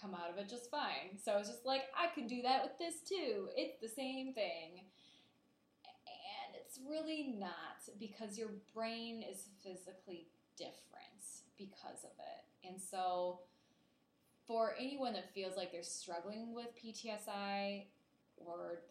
come 0.00 0.14
out 0.14 0.30
of 0.30 0.38
it 0.38 0.48
just 0.48 0.70
fine. 0.70 1.16
So 1.22 1.32
I 1.32 1.38
was 1.38 1.48
just 1.48 1.64
like, 1.64 1.82
I 1.96 2.08
could 2.12 2.26
do 2.26 2.42
that 2.42 2.62
with 2.62 2.78
this 2.78 3.08
too. 3.08 3.48
It's 3.56 3.80
the 3.80 3.88
same 3.88 4.34
thing. 4.34 4.82
And 5.84 6.56
it's 6.60 6.80
really 6.88 7.36
not 7.38 7.78
because 8.00 8.36
your 8.36 8.50
brain 8.74 9.22
is 9.22 9.48
physically 9.62 10.26
different 10.56 11.02
because 11.62 12.04
of 12.04 12.10
it. 12.18 12.68
And 12.68 12.80
so 12.80 13.40
for 14.46 14.74
anyone 14.78 15.12
that 15.14 15.32
feels 15.34 15.56
like 15.56 15.72
they're 15.72 15.82
struggling 15.82 16.54
with 16.54 16.66
PTSI 16.76 17.84
or 18.36 18.82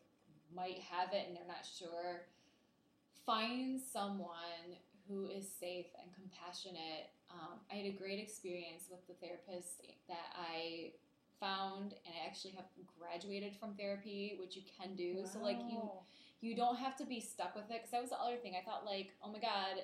might 0.56 0.80
have 0.80 1.13
it 1.13 1.28
and 1.28 1.36
they're 1.36 1.48
not 1.48 1.66
sure, 1.78 2.28
find 3.25 3.80
someone 3.80 4.78
who 5.08 5.28
is 5.28 5.48
safe 5.60 5.88
and 6.01 6.10
compassionate. 6.13 7.12
Um, 7.30 7.60
I 7.72 7.75
had 7.75 7.86
a 7.86 7.92
great 7.92 8.20
experience 8.20 8.86
with 8.90 9.06
the 9.08 9.13
therapist 9.25 9.82
that 10.08 10.36
I 10.36 10.94
found, 11.40 11.94
and 12.06 12.13
I 12.16 12.28
actually 12.28 12.51
have 12.51 12.66
graduated 13.00 13.56
from 13.60 13.74
therapy, 13.75 14.38
which 14.40 14.56
you 14.56 14.62
can 14.63 14.96
do. 14.96 15.25
So 15.25 15.40
like 15.40 15.58
you 15.70 15.90
you 16.42 16.56
don't 16.56 16.78
have 16.78 16.96
to 16.98 17.06
be 17.06 17.20
stuck 17.20 17.56
with 17.56 17.70
it 17.70 17.82
because 17.82 17.92
that 17.92 18.01
was 18.01 18.10
the 18.12 18.20
other 18.20 18.38
thing. 18.38 18.54
I 18.60 18.63
thought 18.63 18.86
like 18.86 19.12
oh 19.24 19.32
my 19.32 19.40
god 19.40 19.82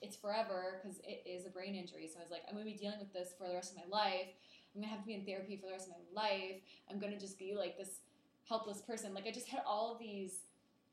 it's 0.00 0.16
forever 0.16 0.80
because 0.82 0.98
it 1.04 1.22
is 1.24 1.46
a 1.46 1.50
brain 1.50 1.76
injury. 1.76 2.10
So 2.12 2.18
i 2.18 2.22
was 2.22 2.30
like 2.30 2.42
i'm 2.48 2.54
going 2.54 2.66
to 2.66 2.72
be 2.72 2.78
dealing 2.78 2.98
with 2.98 3.12
this 3.12 3.34
for 3.38 3.46
the 3.46 3.54
rest 3.54 3.72
of 3.72 3.78
my 3.78 3.88
life. 3.90 4.34
I'm 4.74 4.80
going 4.80 4.88
to 4.88 4.94
have 4.94 5.00
to 5.00 5.06
be 5.06 5.14
in 5.14 5.24
therapy 5.24 5.56
for 5.56 5.66
the 5.66 5.72
rest 5.72 5.88
of 5.88 5.94
my 5.94 6.22
life. 6.22 6.62
I'm 6.90 6.98
going 6.98 7.12
to 7.12 7.20
just 7.20 7.38
be 7.38 7.54
like 7.54 7.76
this 7.76 8.00
helpless 8.48 8.80
person. 8.80 9.14
Like 9.14 9.26
i 9.26 9.30
just 9.30 9.48
had 9.48 9.62
all 9.66 9.92
of 9.92 9.98
these 9.98 10.40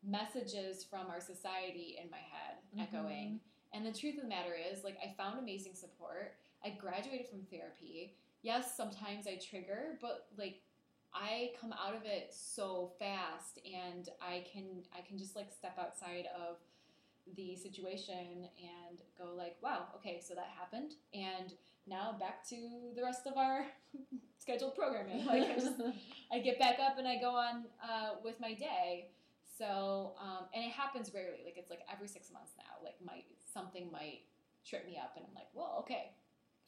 messages 0.04 0.84
from 0.84 1.08
our 1.08 1.20
society 1.22 1.98
in 2.02 2.10
my 2.10 2.18
head 2.18 2.58
Mhm. 2.76 2.82
echoing. 2.82 3.42
And 3.74 3.86
the 3.86 3.92
truth 3.94 4.16
of 4.16 4.22
the 4.24 4.28
matter 4.28 4.56
is 4.56 4.84
like 4.84 4.98
i 5.04 5.14
found 5.18 5.38
amazing 5.40 5.76
support. 5.76 6.36
I 6.64 6.72
graduated 6.72 7.28
from 7.30 7.46
therapy. 7.46 8.16
Yes 8.42 8.76
sometimes 8.76 9.28
i 9.28 9.36
trigger 9.36 9.98
but 10.02 10.28
like 10.38 10.62
I 11.12 11.54
come 11.60 11.74
out 11.74 11.96
of 11.96 12.06
it 12.06 12.32
so 12.34 12.92
fast 13.00 13.58
and 13.66 14.08
I 14.22 14.46
can 14.52 14.84
I 14.96 15.02
can 15.02 15.18
just 15.18 15.36
like 15.36 15.52
step 15.52 15.76
outside 15.80 16.28
of 16.38 16.58
the 17.36 17.56
situation 17.56 18.48
and 18.60 19.02
go 19.18 19.34
like 19.36 19.58
wow 19.62 19.88
okay 19.96 20.22
so 20.22 20.36
that 20.36 20.48
happened. 20.58 20.94
And 21.14 21.54
now 21.88 22.16
back 22.20 22.48
to 22.50 22.92
the 22.96 23.02
rest 23.04 23.26
of 23.26 23.38
our 23.38 23.66
scheduled 24.38 24.76
programming. 24.76 25.26
Like 25.26 25.50
I 25.50 25.56
just 25.56 25.74
I 26.32 26.40
get 26.40 26.60
back 26.60 26.80
up 26.80 26.98
and 27.00 27.08
I 27.08 27.18
go 27.20 27.32
on 27.32 27.66
uh, 27.84 28.16
with 28.24 28.40
my 28.40 28.54
day 28.54 29.10
so 29.60 30.14
um, 30.22 30.46
and 30.56 30.64
it 30.64 30.72
happens 30.72 31.14
rarely 31.14 31.44
like 31.46 31.58
it's 31.58 31.70
like 31.70 31.82
every 31.92 32.08
six 32.08 32.32
months 32.32 32.54
now 32.58 32.84
like 32.84 32.96
might 33.06 33.26
something 33.54 33.92
might 33.92 34.22
trip 34.66 34.86
me 34.86 34.98
up 34.98 35.14
and 35.18 35.26
I'm 35.28 35.36
like 35.36 35.50
well 35.54 35.78
okay 35.82 36.12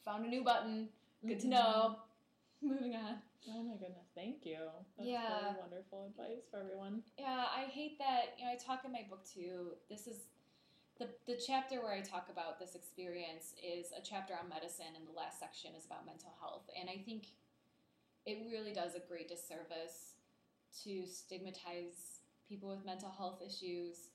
found 0.04 0.26
a 0.26 0.28
new 0.28 0.44
button 0.44 0.88
good 1.26 1.40
to 1.40 1.48
know 1.48 1.96
moving 2.62 2.94
on. 2.94 3.16
Oh 3.50 3.62
my 3.64 3.74
goodness, 3.74 4.06
thank 4.14 4.46
you. 4.46 4.58
That's 4.96 5.10
Yeah. 5.10 5.50
very 5.50 5.58
wonderful 5.58 6.06
advice 6.06 6.46
for 6.50 6.60
everyone. 6.60 7.02
Yeah, 7.18 7.46
I 7.50 7.64
hate 7.64 7.98
that. 7.98 8.38
You 8.38 8.44
know, 8.46 8.52
I 8.52 8.56
talk 8.56 8.84
in 8.84 8.92
my 8.92 9.04
book 9.10 9.24
too. 9.26 9.74
This 9.90 10.06
is 10.06 10.28
the 10.98 11.08
the 11.26 11.34
chapter 11.44 11.82
where 11.82 11.92
I 11.92 12.02
talk 12.02 12.28
about 12.30 12.60
this 12.60 12.76
experience 12.76 13.54
is 13.58 13.86
a 13.98 14.02
chapter 14.02 14.34
on 14.34 14.48
medicine, 14.48 14.94
and 14.94 15.06
the 15.06 15.12
last 15.12 15.40
section 15.40 15.72
is 15.76 15.86
about 15.86 16.06
mental 16.06 16.32
health. 16.40 16.70
And 16.78 16.88
I 16.88 17.02
think 17.04 17.34
it 18.26 18.46
really 18.48 18.72
does 18.72 18.94
a 18.94 19.00
great 19.00 19.28
disservice 19.28 20.14
to 20.84 21.06
stigmatize 21.06 22.21
people 22.52 22.68
with 22.68 22.84
mental 22.84 23.10
health 23.10 23.40
issues. 23.44 24.10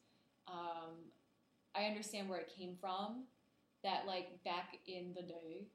Um, 0.48 1.10
I 1.76 1.86
understand 1.86 2.30
where 2.30 2.40
it 2.40 2.52
came 2.56 2.76
from. 2.80 3.24
That 3.84 4.06
like 4.06 4.44
back 4.44 4.78
in 4.88 5.14
the 5.16 5.22
day, 5.22 5.68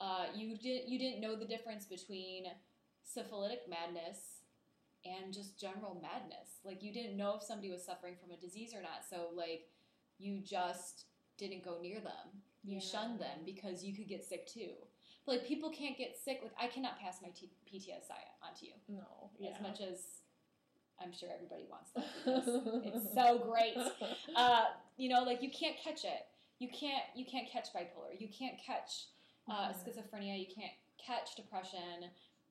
uh, 0.00 0.26
you 0.34 0.56
did 0.56 0.82
you 0.88 0.98
didn't 0.98 1.20
know 1.20 1.36
the 1.36 1.44
difference 1.44 1.84
between 1.86 2.44
syphilitic 3.04 3.60
madness 3.68 4.18
and 5.04 5.32
just 5.32 5.58
general 5.60 5.94
madness. 6.02 6.58
Like 6.64 6.82
you 6.82 6.92
didn't 6.92 7.16
know 7.16 7.36
if 7.36 7.42
somebody 7.42 7.70
was 7.70 7.84
suffering 7.84 8.14
from 8.20 8.32
a 8.32 8.36
disease 8.36 8.72
or 8.74 8.82
not. 8.82 9.00
So 9.08 9.28
like 9.34 9.68
you 10.18 10.40
just 10.40 11.04
didn't 11.38 11.64
go 11.64 11.78
near 11.80 12.00
them. 12.00 12.42
You 12.64 12.74
Yeah. 12.76 12.80
shunned 12.80 13.20
them 13.20 13.40
because 13.44 13.84
you 13.84 13.94
could 13.94 14.08
get 14.08 14.24
sick 14.24 14.46
too. 14.46 14.72
But 15.26 15.32
like 15.36 15.46
people 15.46 15.70
can't 15.70 15.96
get 15.96 16.16
sick. 16.16 16.40
Like 16.42 16.52
I 16.58 16.66
cannot 16.66 16.98
pass 16.98 17.18
my 17.22 17.28
T- 17.28 17.52
PTSI 17.70 18.20
onto 18.42 18.66
you 18.66 18.72
No, 18.88 19.30
yeah. 19.38 19.50
as 19.54 19.60
much 19.62 19.80
as 19.80 20.22
I'm 21.02 21.12
sure 21.12 21.28
everybody 21.34 21.64
wants 21.70 21.90
that 21.92 22.04
it's 22.84 23.14
so 23.14 23.38
great. 23.38 23.76
Uh, 24.36 24.64
you 24.96 25.08
know, 25.08 25.22
like 25.22 25.42
you 25.42 25.50
can't 25.50 25.76
catch 25.82 26.04
it. 26.04 26.26
You 26.58 26.68
can't 26.68 27.04
you 27.14 27.24
can't 27.24 27.48
catch 27.50 27.72
bipolar. 27.72 28.18
You 28.18 28.28
can't 28.28 28.58
catch 28.64 29.06
uh, 29.48 29.70
Mhm. 29.72 29.74
schizophrenia. 29.82 30.38
You 30.38 30.46
can't 30.54 30.72
catch 30.98 31.34
depression. 31.36 32.10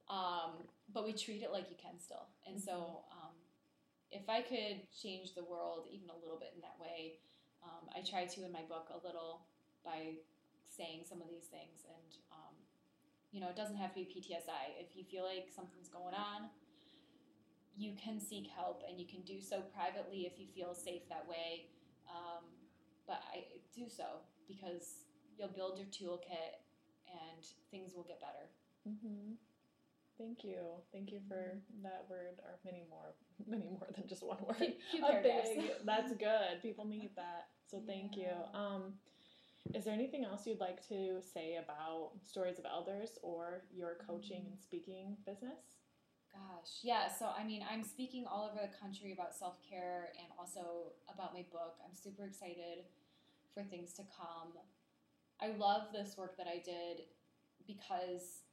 Um, 0.10 0.68
but 0.92 1.06
we 1.06 1.14
treat 1.14 1.44
it 1.44 1.52
like 1.52 1.70
you 1.70 1.78
can 1.78 2.00
still. 2.00 2.26
And 2.48 2.60
so, 2.60 3.06
um, 3.12 3.36
if 4.12 4.28
I 4.28 4.42
could 4.42 4.82
change 4.92 5.36
the 5.36 5.44
world 5.44 5.86
even 5.92 6.10
a 6.10 6.18
little 6.18 6.40
bit 6.40 6.52
in 6.56 6.62
that 6.62 6.80
way, 6.82 7.20
um, 7.62 7.88
I 7.96 8.02
try 8.02 8.26
to 8.26 8.44
in 8.44 8.52
my 8.52 8.64
book 8.64 8.90
a 8.90 9.06
little 9.06 9.46
by 9.86 10.16
saying 10.68 11.06
some 11.08 11.22
of 11.22 11.30
these 11.30 11.46
things. 11.46 11.86
And 11.86 12.18
um, 12.32 12.56
you 13.32 13.40
know, 13.40 13.50
it 13.50 13.56
doesn't 13.56 13.78
have 13.78 13.94
to 13.94 14.02
be 14.02 14.06
PTSI. 14.10 14.74
If 14.82 14.96
you 14.98 15.04
feel 15.04 15.24
like 15.24 15.50
something's 15.56 15.90
going 15.90 16.16
on, 16.16 16.50
you 17.78 17.94
can 18.02 18.20
seek 18.20 18.48
help, 18.48 18.84
and 18.90 19.00
you 19.00 19.08
can 19.08 19.22
do 19.22 19.40
so 19.42 19.62
privately 19.74 20.26
if 20.26 20.40
you 20.40 20.48
feel 20.48 20.74
safe 20.74 21.08
that 21.10 21.28
way. 21.28 21.68
Um, 22.10 22.44
but 23.08 23.22
I 23.34 23.46
do 23.76 23.90
so 23.90 24.22
because 24.48 25.06
you'll 25.38 25.50
build 25.50 25.78
your 25.78 25.88
toolkit, 25.88 26.60
and 27.08 27.46
things 27.72 27.94
will 27.96 28.04
get 28.04 28.20
better. 28.22 28.50
hmm 28.86 29.34
Thank 30.18 30.44
you. 30.44 30.58
Thank 30.92 31.14
you 31.14 31.22
for 31.30 31.54
that 31.82 32.06
word, 32.10 32.42
or 32.44 32.60
many 32.66 32.84
more, 32.90 33.16
many 33.48 33.70
more 33.70 33.88
than 33.96 34.06
just 34.06 34.22
one 34.22 34.38
word. 34.46 34.58
A 34.62 35.22
big, 35.24 35.72
that's 35.86 36.12
good. 36.12 36.62
People 36.62 36.86
need 36.90 37.12
that. 37.16 37.48
So 37.72 37.80
thank 37.88 38.18
you. 38.18 38.28
Um, 38.54 38.96
is 39.74 39.86
there 39.86 39.94
anything 39.94 40.26
else 40.26 40.46
you'd 40.46 40.60
like 40.60 40.86
to 40.90 41.22
say 41.22 41.56
about 41.64 42.12
stories 42.24 42.60
of 42.60 42.66
elders 42.66 43.18
or 43.24 43.62
your 43.74 43.98
coaching 44.06 44.44
and 44.50 44.60
speaking 44.60 45.16
business? 45.26 45.79
Gosh, 46.34 46.80
yeah. 46.84 47.08
So, 47.12 47.28
I 47.38 47.44
mean, 47.44 47.64
I'm 47.70 47.84
speaking 47.84 48.26
all 48.30 48.50
over 48.52 48.62
the 48.62 48.78
country 48.78 49.12
about 49.12 49.36
self 49.36 49.56
care 49.68 50.10
and 50.18 50.28
also 50.38 50.94
about 51.14 51.34
my 51.34 51.44
book. 51.52 51.76
I'm 51.84 51.96
super 51.96 52.26
excited 52.26 52.86
for 53.54 53.64
things 53.64 53.94
to 53.94 54.04
come. 54.18 54.54
I 55.42 55.58
love 55.58 55.94
this 55.94 56.18
work 56.18 56.38
that 56.38 56.48
I 56.48 56.62
did 56.66 57.04
because 57.68 58.44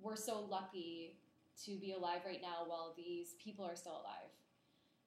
we're 0.00 0.16
so 0.16 0.46
lucky 0.50 1.18
to 1.64 1.76
be 1.78 1.92
alive 1.92 2.22
right 2.26 2.42
now 2.42 2.64
while 2.66 2.94
these 2.96 3.34
people 3.42 3.64
are 3.64 3.76
still 3.76 3.94
alive. 4.02 4.30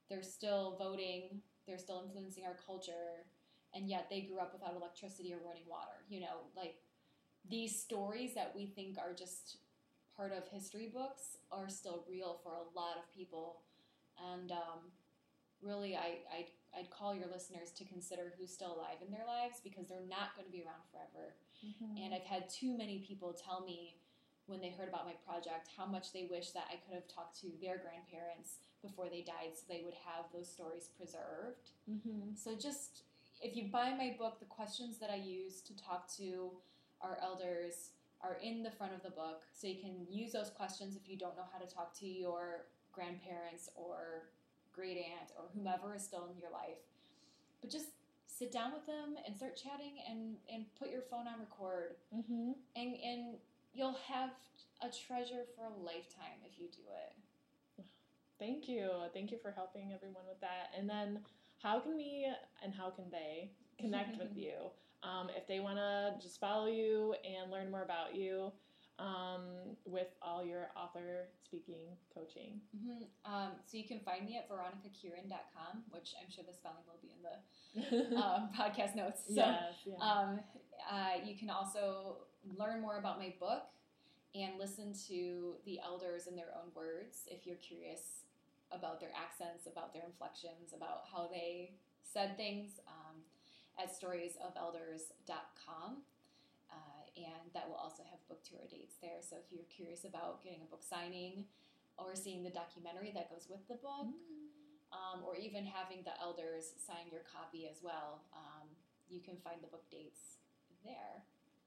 They're 0.10 0.24
still 0.24 0.76
voting, 0.80 1.42
they're 1.68 1.78
still 1.78 2.04
influencing 2.06 2.46
our 2.46 2.58
culture, 2.66 3.26
and 3.74 3.90
yet 3.90 4.08
they 4.10 4.22
grew 4.22 4.40
up 4.40 4.54
without 4.54 4.76
electricity 4.76 5.34
or 5.34 5.40
running 5.46 5.68
water. 5.70 6.04
You 6.10 6.22
know, 6.22 6.48
like 6.56 6.76
these 7.50 7.80
stories 7.80 8.36
that 8.36 8.54
we 8.56 8.68
think 8.68 8.98
are 8.98 9.14
just 9.14 9.58
part 10.18 10.34
of 10.34 10.48
history 10.50 10.92
books 10.92 11.38
are 11.52 11.70
still 11.70 12.04
real 12.10 12.40
for 12.44 12.54
a 12.54 12.66
lot 12.76 12.98
of 12.98 13.14
people. 13.16 13.62
And 14.34 14.52
um, 14.52 14.90
really, 15.62 15.96
I, 15.96 16.26
I'd, 16.34 16.50
I'd 16.78 16.90
call 16.90 17.16
your 17.16 17.28
listeners 17.32 17.72
to 17.78 17.86
consider 17.86 18.34
who's 18.38 18.52
still 18.52 18.74
alive 18.74 18.98
in 19.06 19.12
their 19.12 19.26
lives 19.28 19.62
because 19.64 19.88
they're 19.88 20.10
not 20.10 20.36
going 20.36 20.48
to 20.48 20.52
be 20.52 20.64
around 20.64 20.82
forever. 20.92 21.36
And 22.04 22.14
I've 22.14 22.24
had 22.24 22.50
too 22.50 22.78
many 22.78 23.00
people 23.08 23.34
tell 23.34 23.64
me 23.66 23.96
when 24.46 24.62
they 24.62 24.70
heard 24.70 24.88
about 24.88 25.06
my 25.06 25.16
project 25.26 25.70
how 25.76 25.86
much 25.86 26.14
they 26.14 26.28
wish 26.30 26.52
that 26.52 26.66
I 26.72 26.78
could 26.78 26.96
have 26.96 27.08
talked 27.08 27.40
to 27.42 27.48
their 27.62 27.78
grandparents 27.78 28.58
before 28.82 29.10
they 29.10 29.22
died 29.22 29.54
so 29.54 29.64
they 29.68 29.82
would 29.84 29.96
have 30.06 30.26
those 30.34 30.50
stories 30.50 30.90
preserved. 30.98 31.72
Mm-hmm. 31.90 32.36
So 32.36 32.56
just 32.56 33.04
if 33.42 33.56
you 33.56 33.70
buy 33.72 33.94
my 33.98 34.16
book, 34.18 34.40
the 34.40 34.46
questions 34.46 34.98
that 35.00 35.10
I 35.10 35.16
use 35.16 35.62
to 35.62 35.76
talk 35.76 36.10
to 36.18 36.52
our 37.02 37.18
elders 37.22 37.92
are 38.22 38.38
in 38.44 38.64
the 38.64 38.72
front 38.72 38.94
of 38.94 39.04
the 39.04 39.10
book. 39.12 39.44
So 39.54 39.68
you 39.68 39.76
can 39.82 40.06
use 40.10 40.32
those 40.32 40.50
questions 40.50 40.96
if 40.96 41.10
you 41.10 41.18
don't 41.18 41.36
know 41.36 41.46
how 41.52 41.60
to 41.60 41.68
talk 41.72 41.98
to 42.00 42.08
your 42.08 42.66
grandparents 42.92 43.70
or 43.76 44.30
great 44.74 44.98
aunt 44.98 45.32
or 45.38 45.46
whomever 45.54 45.96
is 45.96 46.04
still 46.04 46.28
in 46.32 46.40
your 46.40 46.52
life. 46.52 46.82
But 47.62 47.70
just 47.70 47.88
sit 48.28 48.52
down 48.52 48.74
with 48.74 48.86
them 48.86 49.16
and 49.26 49.36
start 49.36 49.56
chatting 49.56 49.94
and, 50.10 50.36
and 50.54 50.66
put 50.80 50.90
your 50.90 51.02
phone 51.02 51.28
on 51.28 51.40
record 51.40 51.96
Mm-hmm. 52.16 52.52
and 52.76 52.96
and 53.04 53.36
you'll 53.74 53.98
have 54.08 54.32
a 54.82 54.90
treasure 54.90 55.46
for 55.56 55.66
a 55.66 55.84
lifetime 55.84 56.40
if 56.46 56.60
you 56.60 56.68
do 56.68 56.82
it. 56.88 57.86
Thank 58.40 58.68
you. 58.68 58.90
Thank 59.14 59.32
you 59.32 59.38
for 59.42 59.52
helping 59.52 59.92
everyone 59.94 60.24
with 60.28 60.40
that. 60.42 60.70
And 60.78 60.88
then, 60.88 61.20
how 61.64 61.80
can 61.80 61.96
we 61.96 62.28
and 62.64 62.74
how 62.74 62.90
can 62.92 63.06
they 63.12 63.52
connect 63.80 64.18
with 64.20 64.30
you? 64.36 64.54
Um, 65.04 65.30
if 65.36 65.48
they 65.48 65.60
want 65.60 65.78
to 65.78 66.16
just 66.22 66.40
follow 66.40 66.68
you 66.68 67.14
and 67.24 67.52
learn 67.52 67.70
more 67.70 67.84
about 67.84 68.16
you 68.16 68.52
um, 69.00 69.44
with 69.86 70.08
all 70.22 70.44
your 70.44 70.70
author 70.76 71.28
speaking 71.44 71.86
coaching. 72.14 72.60
hmm 72.76 73.04
Um, 73.26 73.52
so 73.66 73.78
you 73.78 73.84
can 73.84 74.00
find 74.00 74.26
me 74.26 74.38
at 74.38 74.50
veronicakirin.com, 74.50 75.84
which 75.92 76.16
I'm 76.22 76.32
sure 76.32 76.44
the 76.48 76.54
spelling 76.54 76.84
will 76.88 77.00
be 77.02 77.14
in 77.14 77.22
the 77.22 78.16
um, 78.24 78.50
podcast 78.58 78.96
notes. 78.96 79.22
So 79.28 79.36
yes. 79.36 79.62
Yeah. 79.86 79.96
um, 80.02 80.40
uh, 80.90 81.24
you 81.26 81.36
can 81.38 81.50
also 81.50 82.18
learn 82.58 82.82
more 82.82 82.98
about 82.98 83.20
my 83.20 83.34
book 83.40 83.64
and 84.34 84.58
listen 84.60 84.94
to 85.08 85.56
the 85.66 85.80
elders 85.80 86.28
in 86.28 86.36
their 86.36 86.54
own 86.56 86.72
words 86.76 87.20
if 87.28 87.46
you're 87.46 87.58
curious 87.58 88.26
about 88.72 89.00
their 89.00 89.12
accents, 89.16 89.68
about 89.68 89.94
their 89.94 90.04
inflections, 90.06 90.74
about 90.76 91.04
how 91.12 91.28
they 91.32 91.76
said 92.04 92.36
things 92.36 92.80
um, 92.88 93.16
at 93.78 93.94
storiesofelders.com. 93.94 96.02
Uh, 96.70 97.04
and 97.16 97.50
that 97.54 97.68
will 97.68 97.76
also 97.80 98.04
have 98.10 98.20
book 98.28 98.44
tour 98.44 98.60
dates 98.70 98.96
there. 99.02 99.22
So 99.22 99.38
if 99.38 99.52
you're 99.52 99.64
curious 99.72 100.04
about 100.04 100.44
getting 100.44 100.62
a 100.62 100.66
book 100.70 100.84
signing 100.84 101.46
or 101.98 102.16
seeing 102.16 102.44
the 102.44 102.50
documentary 102.52 103.12
that 103.16 103.30
goes 103.32 103.48
with 103.50 103.66
the 103.68 103.76
book, 103.76 104.08
um, 104.92 105.24
or 105.26 105.36
even 105.36 105.66
having 105.66 106.04
the 106.04 106.14
elders 106.22 106.74
sign 106.78 107.08
your 107.12 107.22
copy 107.26 107.68
as 107.68 107.82
well, 107.82 108.22
um, 108.34 108.68
you 109.10 109.22
can 109.22 109.38
find 109.44 109.62
the 109.64 109.68
book 109.68 109.90
dates 109.90 110.38
there. 110.84 111.24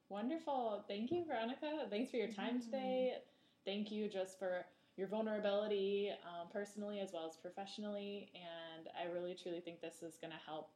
Wonderful. 0.09 0.85
Thank 0.88 1.11
you, 1.11 1.25
Veronica. 1.25 1.87
Thanks 1.88 2.11
for 2.11 2.16
your 2.16 2.33
time 2.33 2.61
Mhm. 2.61 2.64
today. 2.64 3.23
Thank 3.64 3.90
you 3.90 4.09
just 4.09 4.38
for 4.38 4.66
your 4.96 5.09
vulnerability 5.09 6.11
um, 6.25 6.49
personally 6.51 7.01
as 7.01 7.12
well 7.12 7.27
as 7.27 7.37
professionally. 7.37 8.31
And 8.35 8.88
I 8.99 9.05
really, 9.05 9.35
truly 9.35 9.61
think 9.61 9.81
this 9.81 10.03
is 10.03 10.18
going 10.18 10.33
to 10.33 10.38
help 10.38 10.70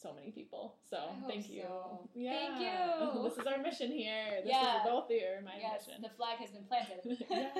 so 0.00 0.12
many 0.14 0.30
people. 0.30 0.76
So 0.88 0.96
thank 1.28 1.48
you. 1.50 1.62
so. 1.62 2.08
Yeah. 2.14 2.32
Thank 2.32 2.60
you. 2.60 3.22
This 3.28 3.38
is 3.38 3.46
our 3.46 3.58
mission 3.58 3.90
here. 3.92 4.40
This 4.42 4.52
Yeah. 4.52 4.78
is 4.78 4.82
both 4.84 5.10
your 5.10 5.40
my 5.44 5.52
yes, 5.60 5.86
mission. 5.86 6.02
the 6.02 6.08
flag 6.10 6.38
has 6.38 6.50
been 6.50 6.64
planted. 6.64 7.24
Yes. 7.30 7.56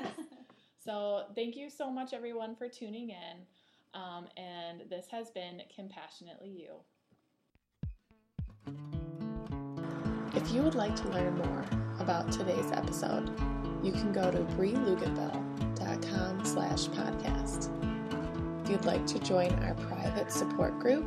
So 0.82 1.24
thank 1.34 1.56
you 1.56 1.68
so 1.68 1.90
much, 1.90 2.14
everyone, 2.14 2.56
for 2.56 2.66
tuning 2.68 3.10
in. 3.10 3.36
Um, 3.92 4.26
and 4.36 4.82
this 4.88 5.06
has 5.10 5.30
been 5.30 5.60
Compassionately 5.74 6.48
You. 6.48 6.80
If 10.34 10.50
you 10.52 10.62
would 10.62 10.74
like 10.76 10.94
to 10.96 11.08
learn 11.08 11.36
more 11.36 11.64
about 11.98 12.32
today's 12.32 12.70
episode, 12.72 13.28
you 13.82 13.92
can 13.92 14.12
go 14.12 14.30
to 14.30 14.38
breeluganville.com 14.56 16.44
slash 16.44 16.86
podcast. 16.88 17.68
If 18.64 18.70
you'd 18.70 18.84
like 18.84 19.04
to 19.06 19.18
join 19.18 19.52
our 19.64 19.74
private 19.74 20.30
support 20.32 20.78
group, 20.78 21.04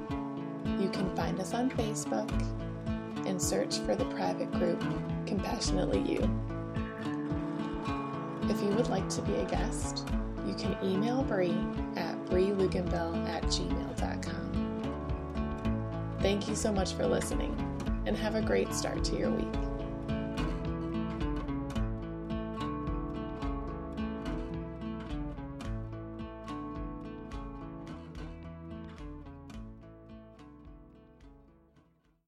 you 0.84 0.90
can 0.90 1.10
find 1.16 1.40
us 1.40 1.54
on 1.54 1.70
Facebook 1.72 2.30
and 3.26 3.42
search 3.42 3.80
for 3.80 3.96
the 3.96 4.06
private 4.06 4.52
group 4.52 4.84
Compassionately 5.26 6.00
You. 6.00 6.20
If 8.50 8.62
you 8.62 8.68
would 8.76 8.90
like 8.90 9.08
to 9.10 9.22
be 9.22 9.36
a 9.36 9.46
guest, 9.46 10.06
you 10.46 10.54
can 10.56 10.76
email 10.84 11.24
Bree 11.24 11.58
at 11.96 12.26
breeluganville 12.26 13.30
at 13.30 13.44
gmail.com. 13.44 14.50
Thank 16.20 16.50
you 16.50 16.56
so 16.56 16.74
much 16.74 16.94
for 16.94 17.08
listening 17.08 17.56
and 18.06 18.18
have 18.18 18.36
a 18.36 18.42
great 18.42 18.74
start 18.74 19.06
to 19.06 19.16
your 19.16 19.32
week. 19.32 19.73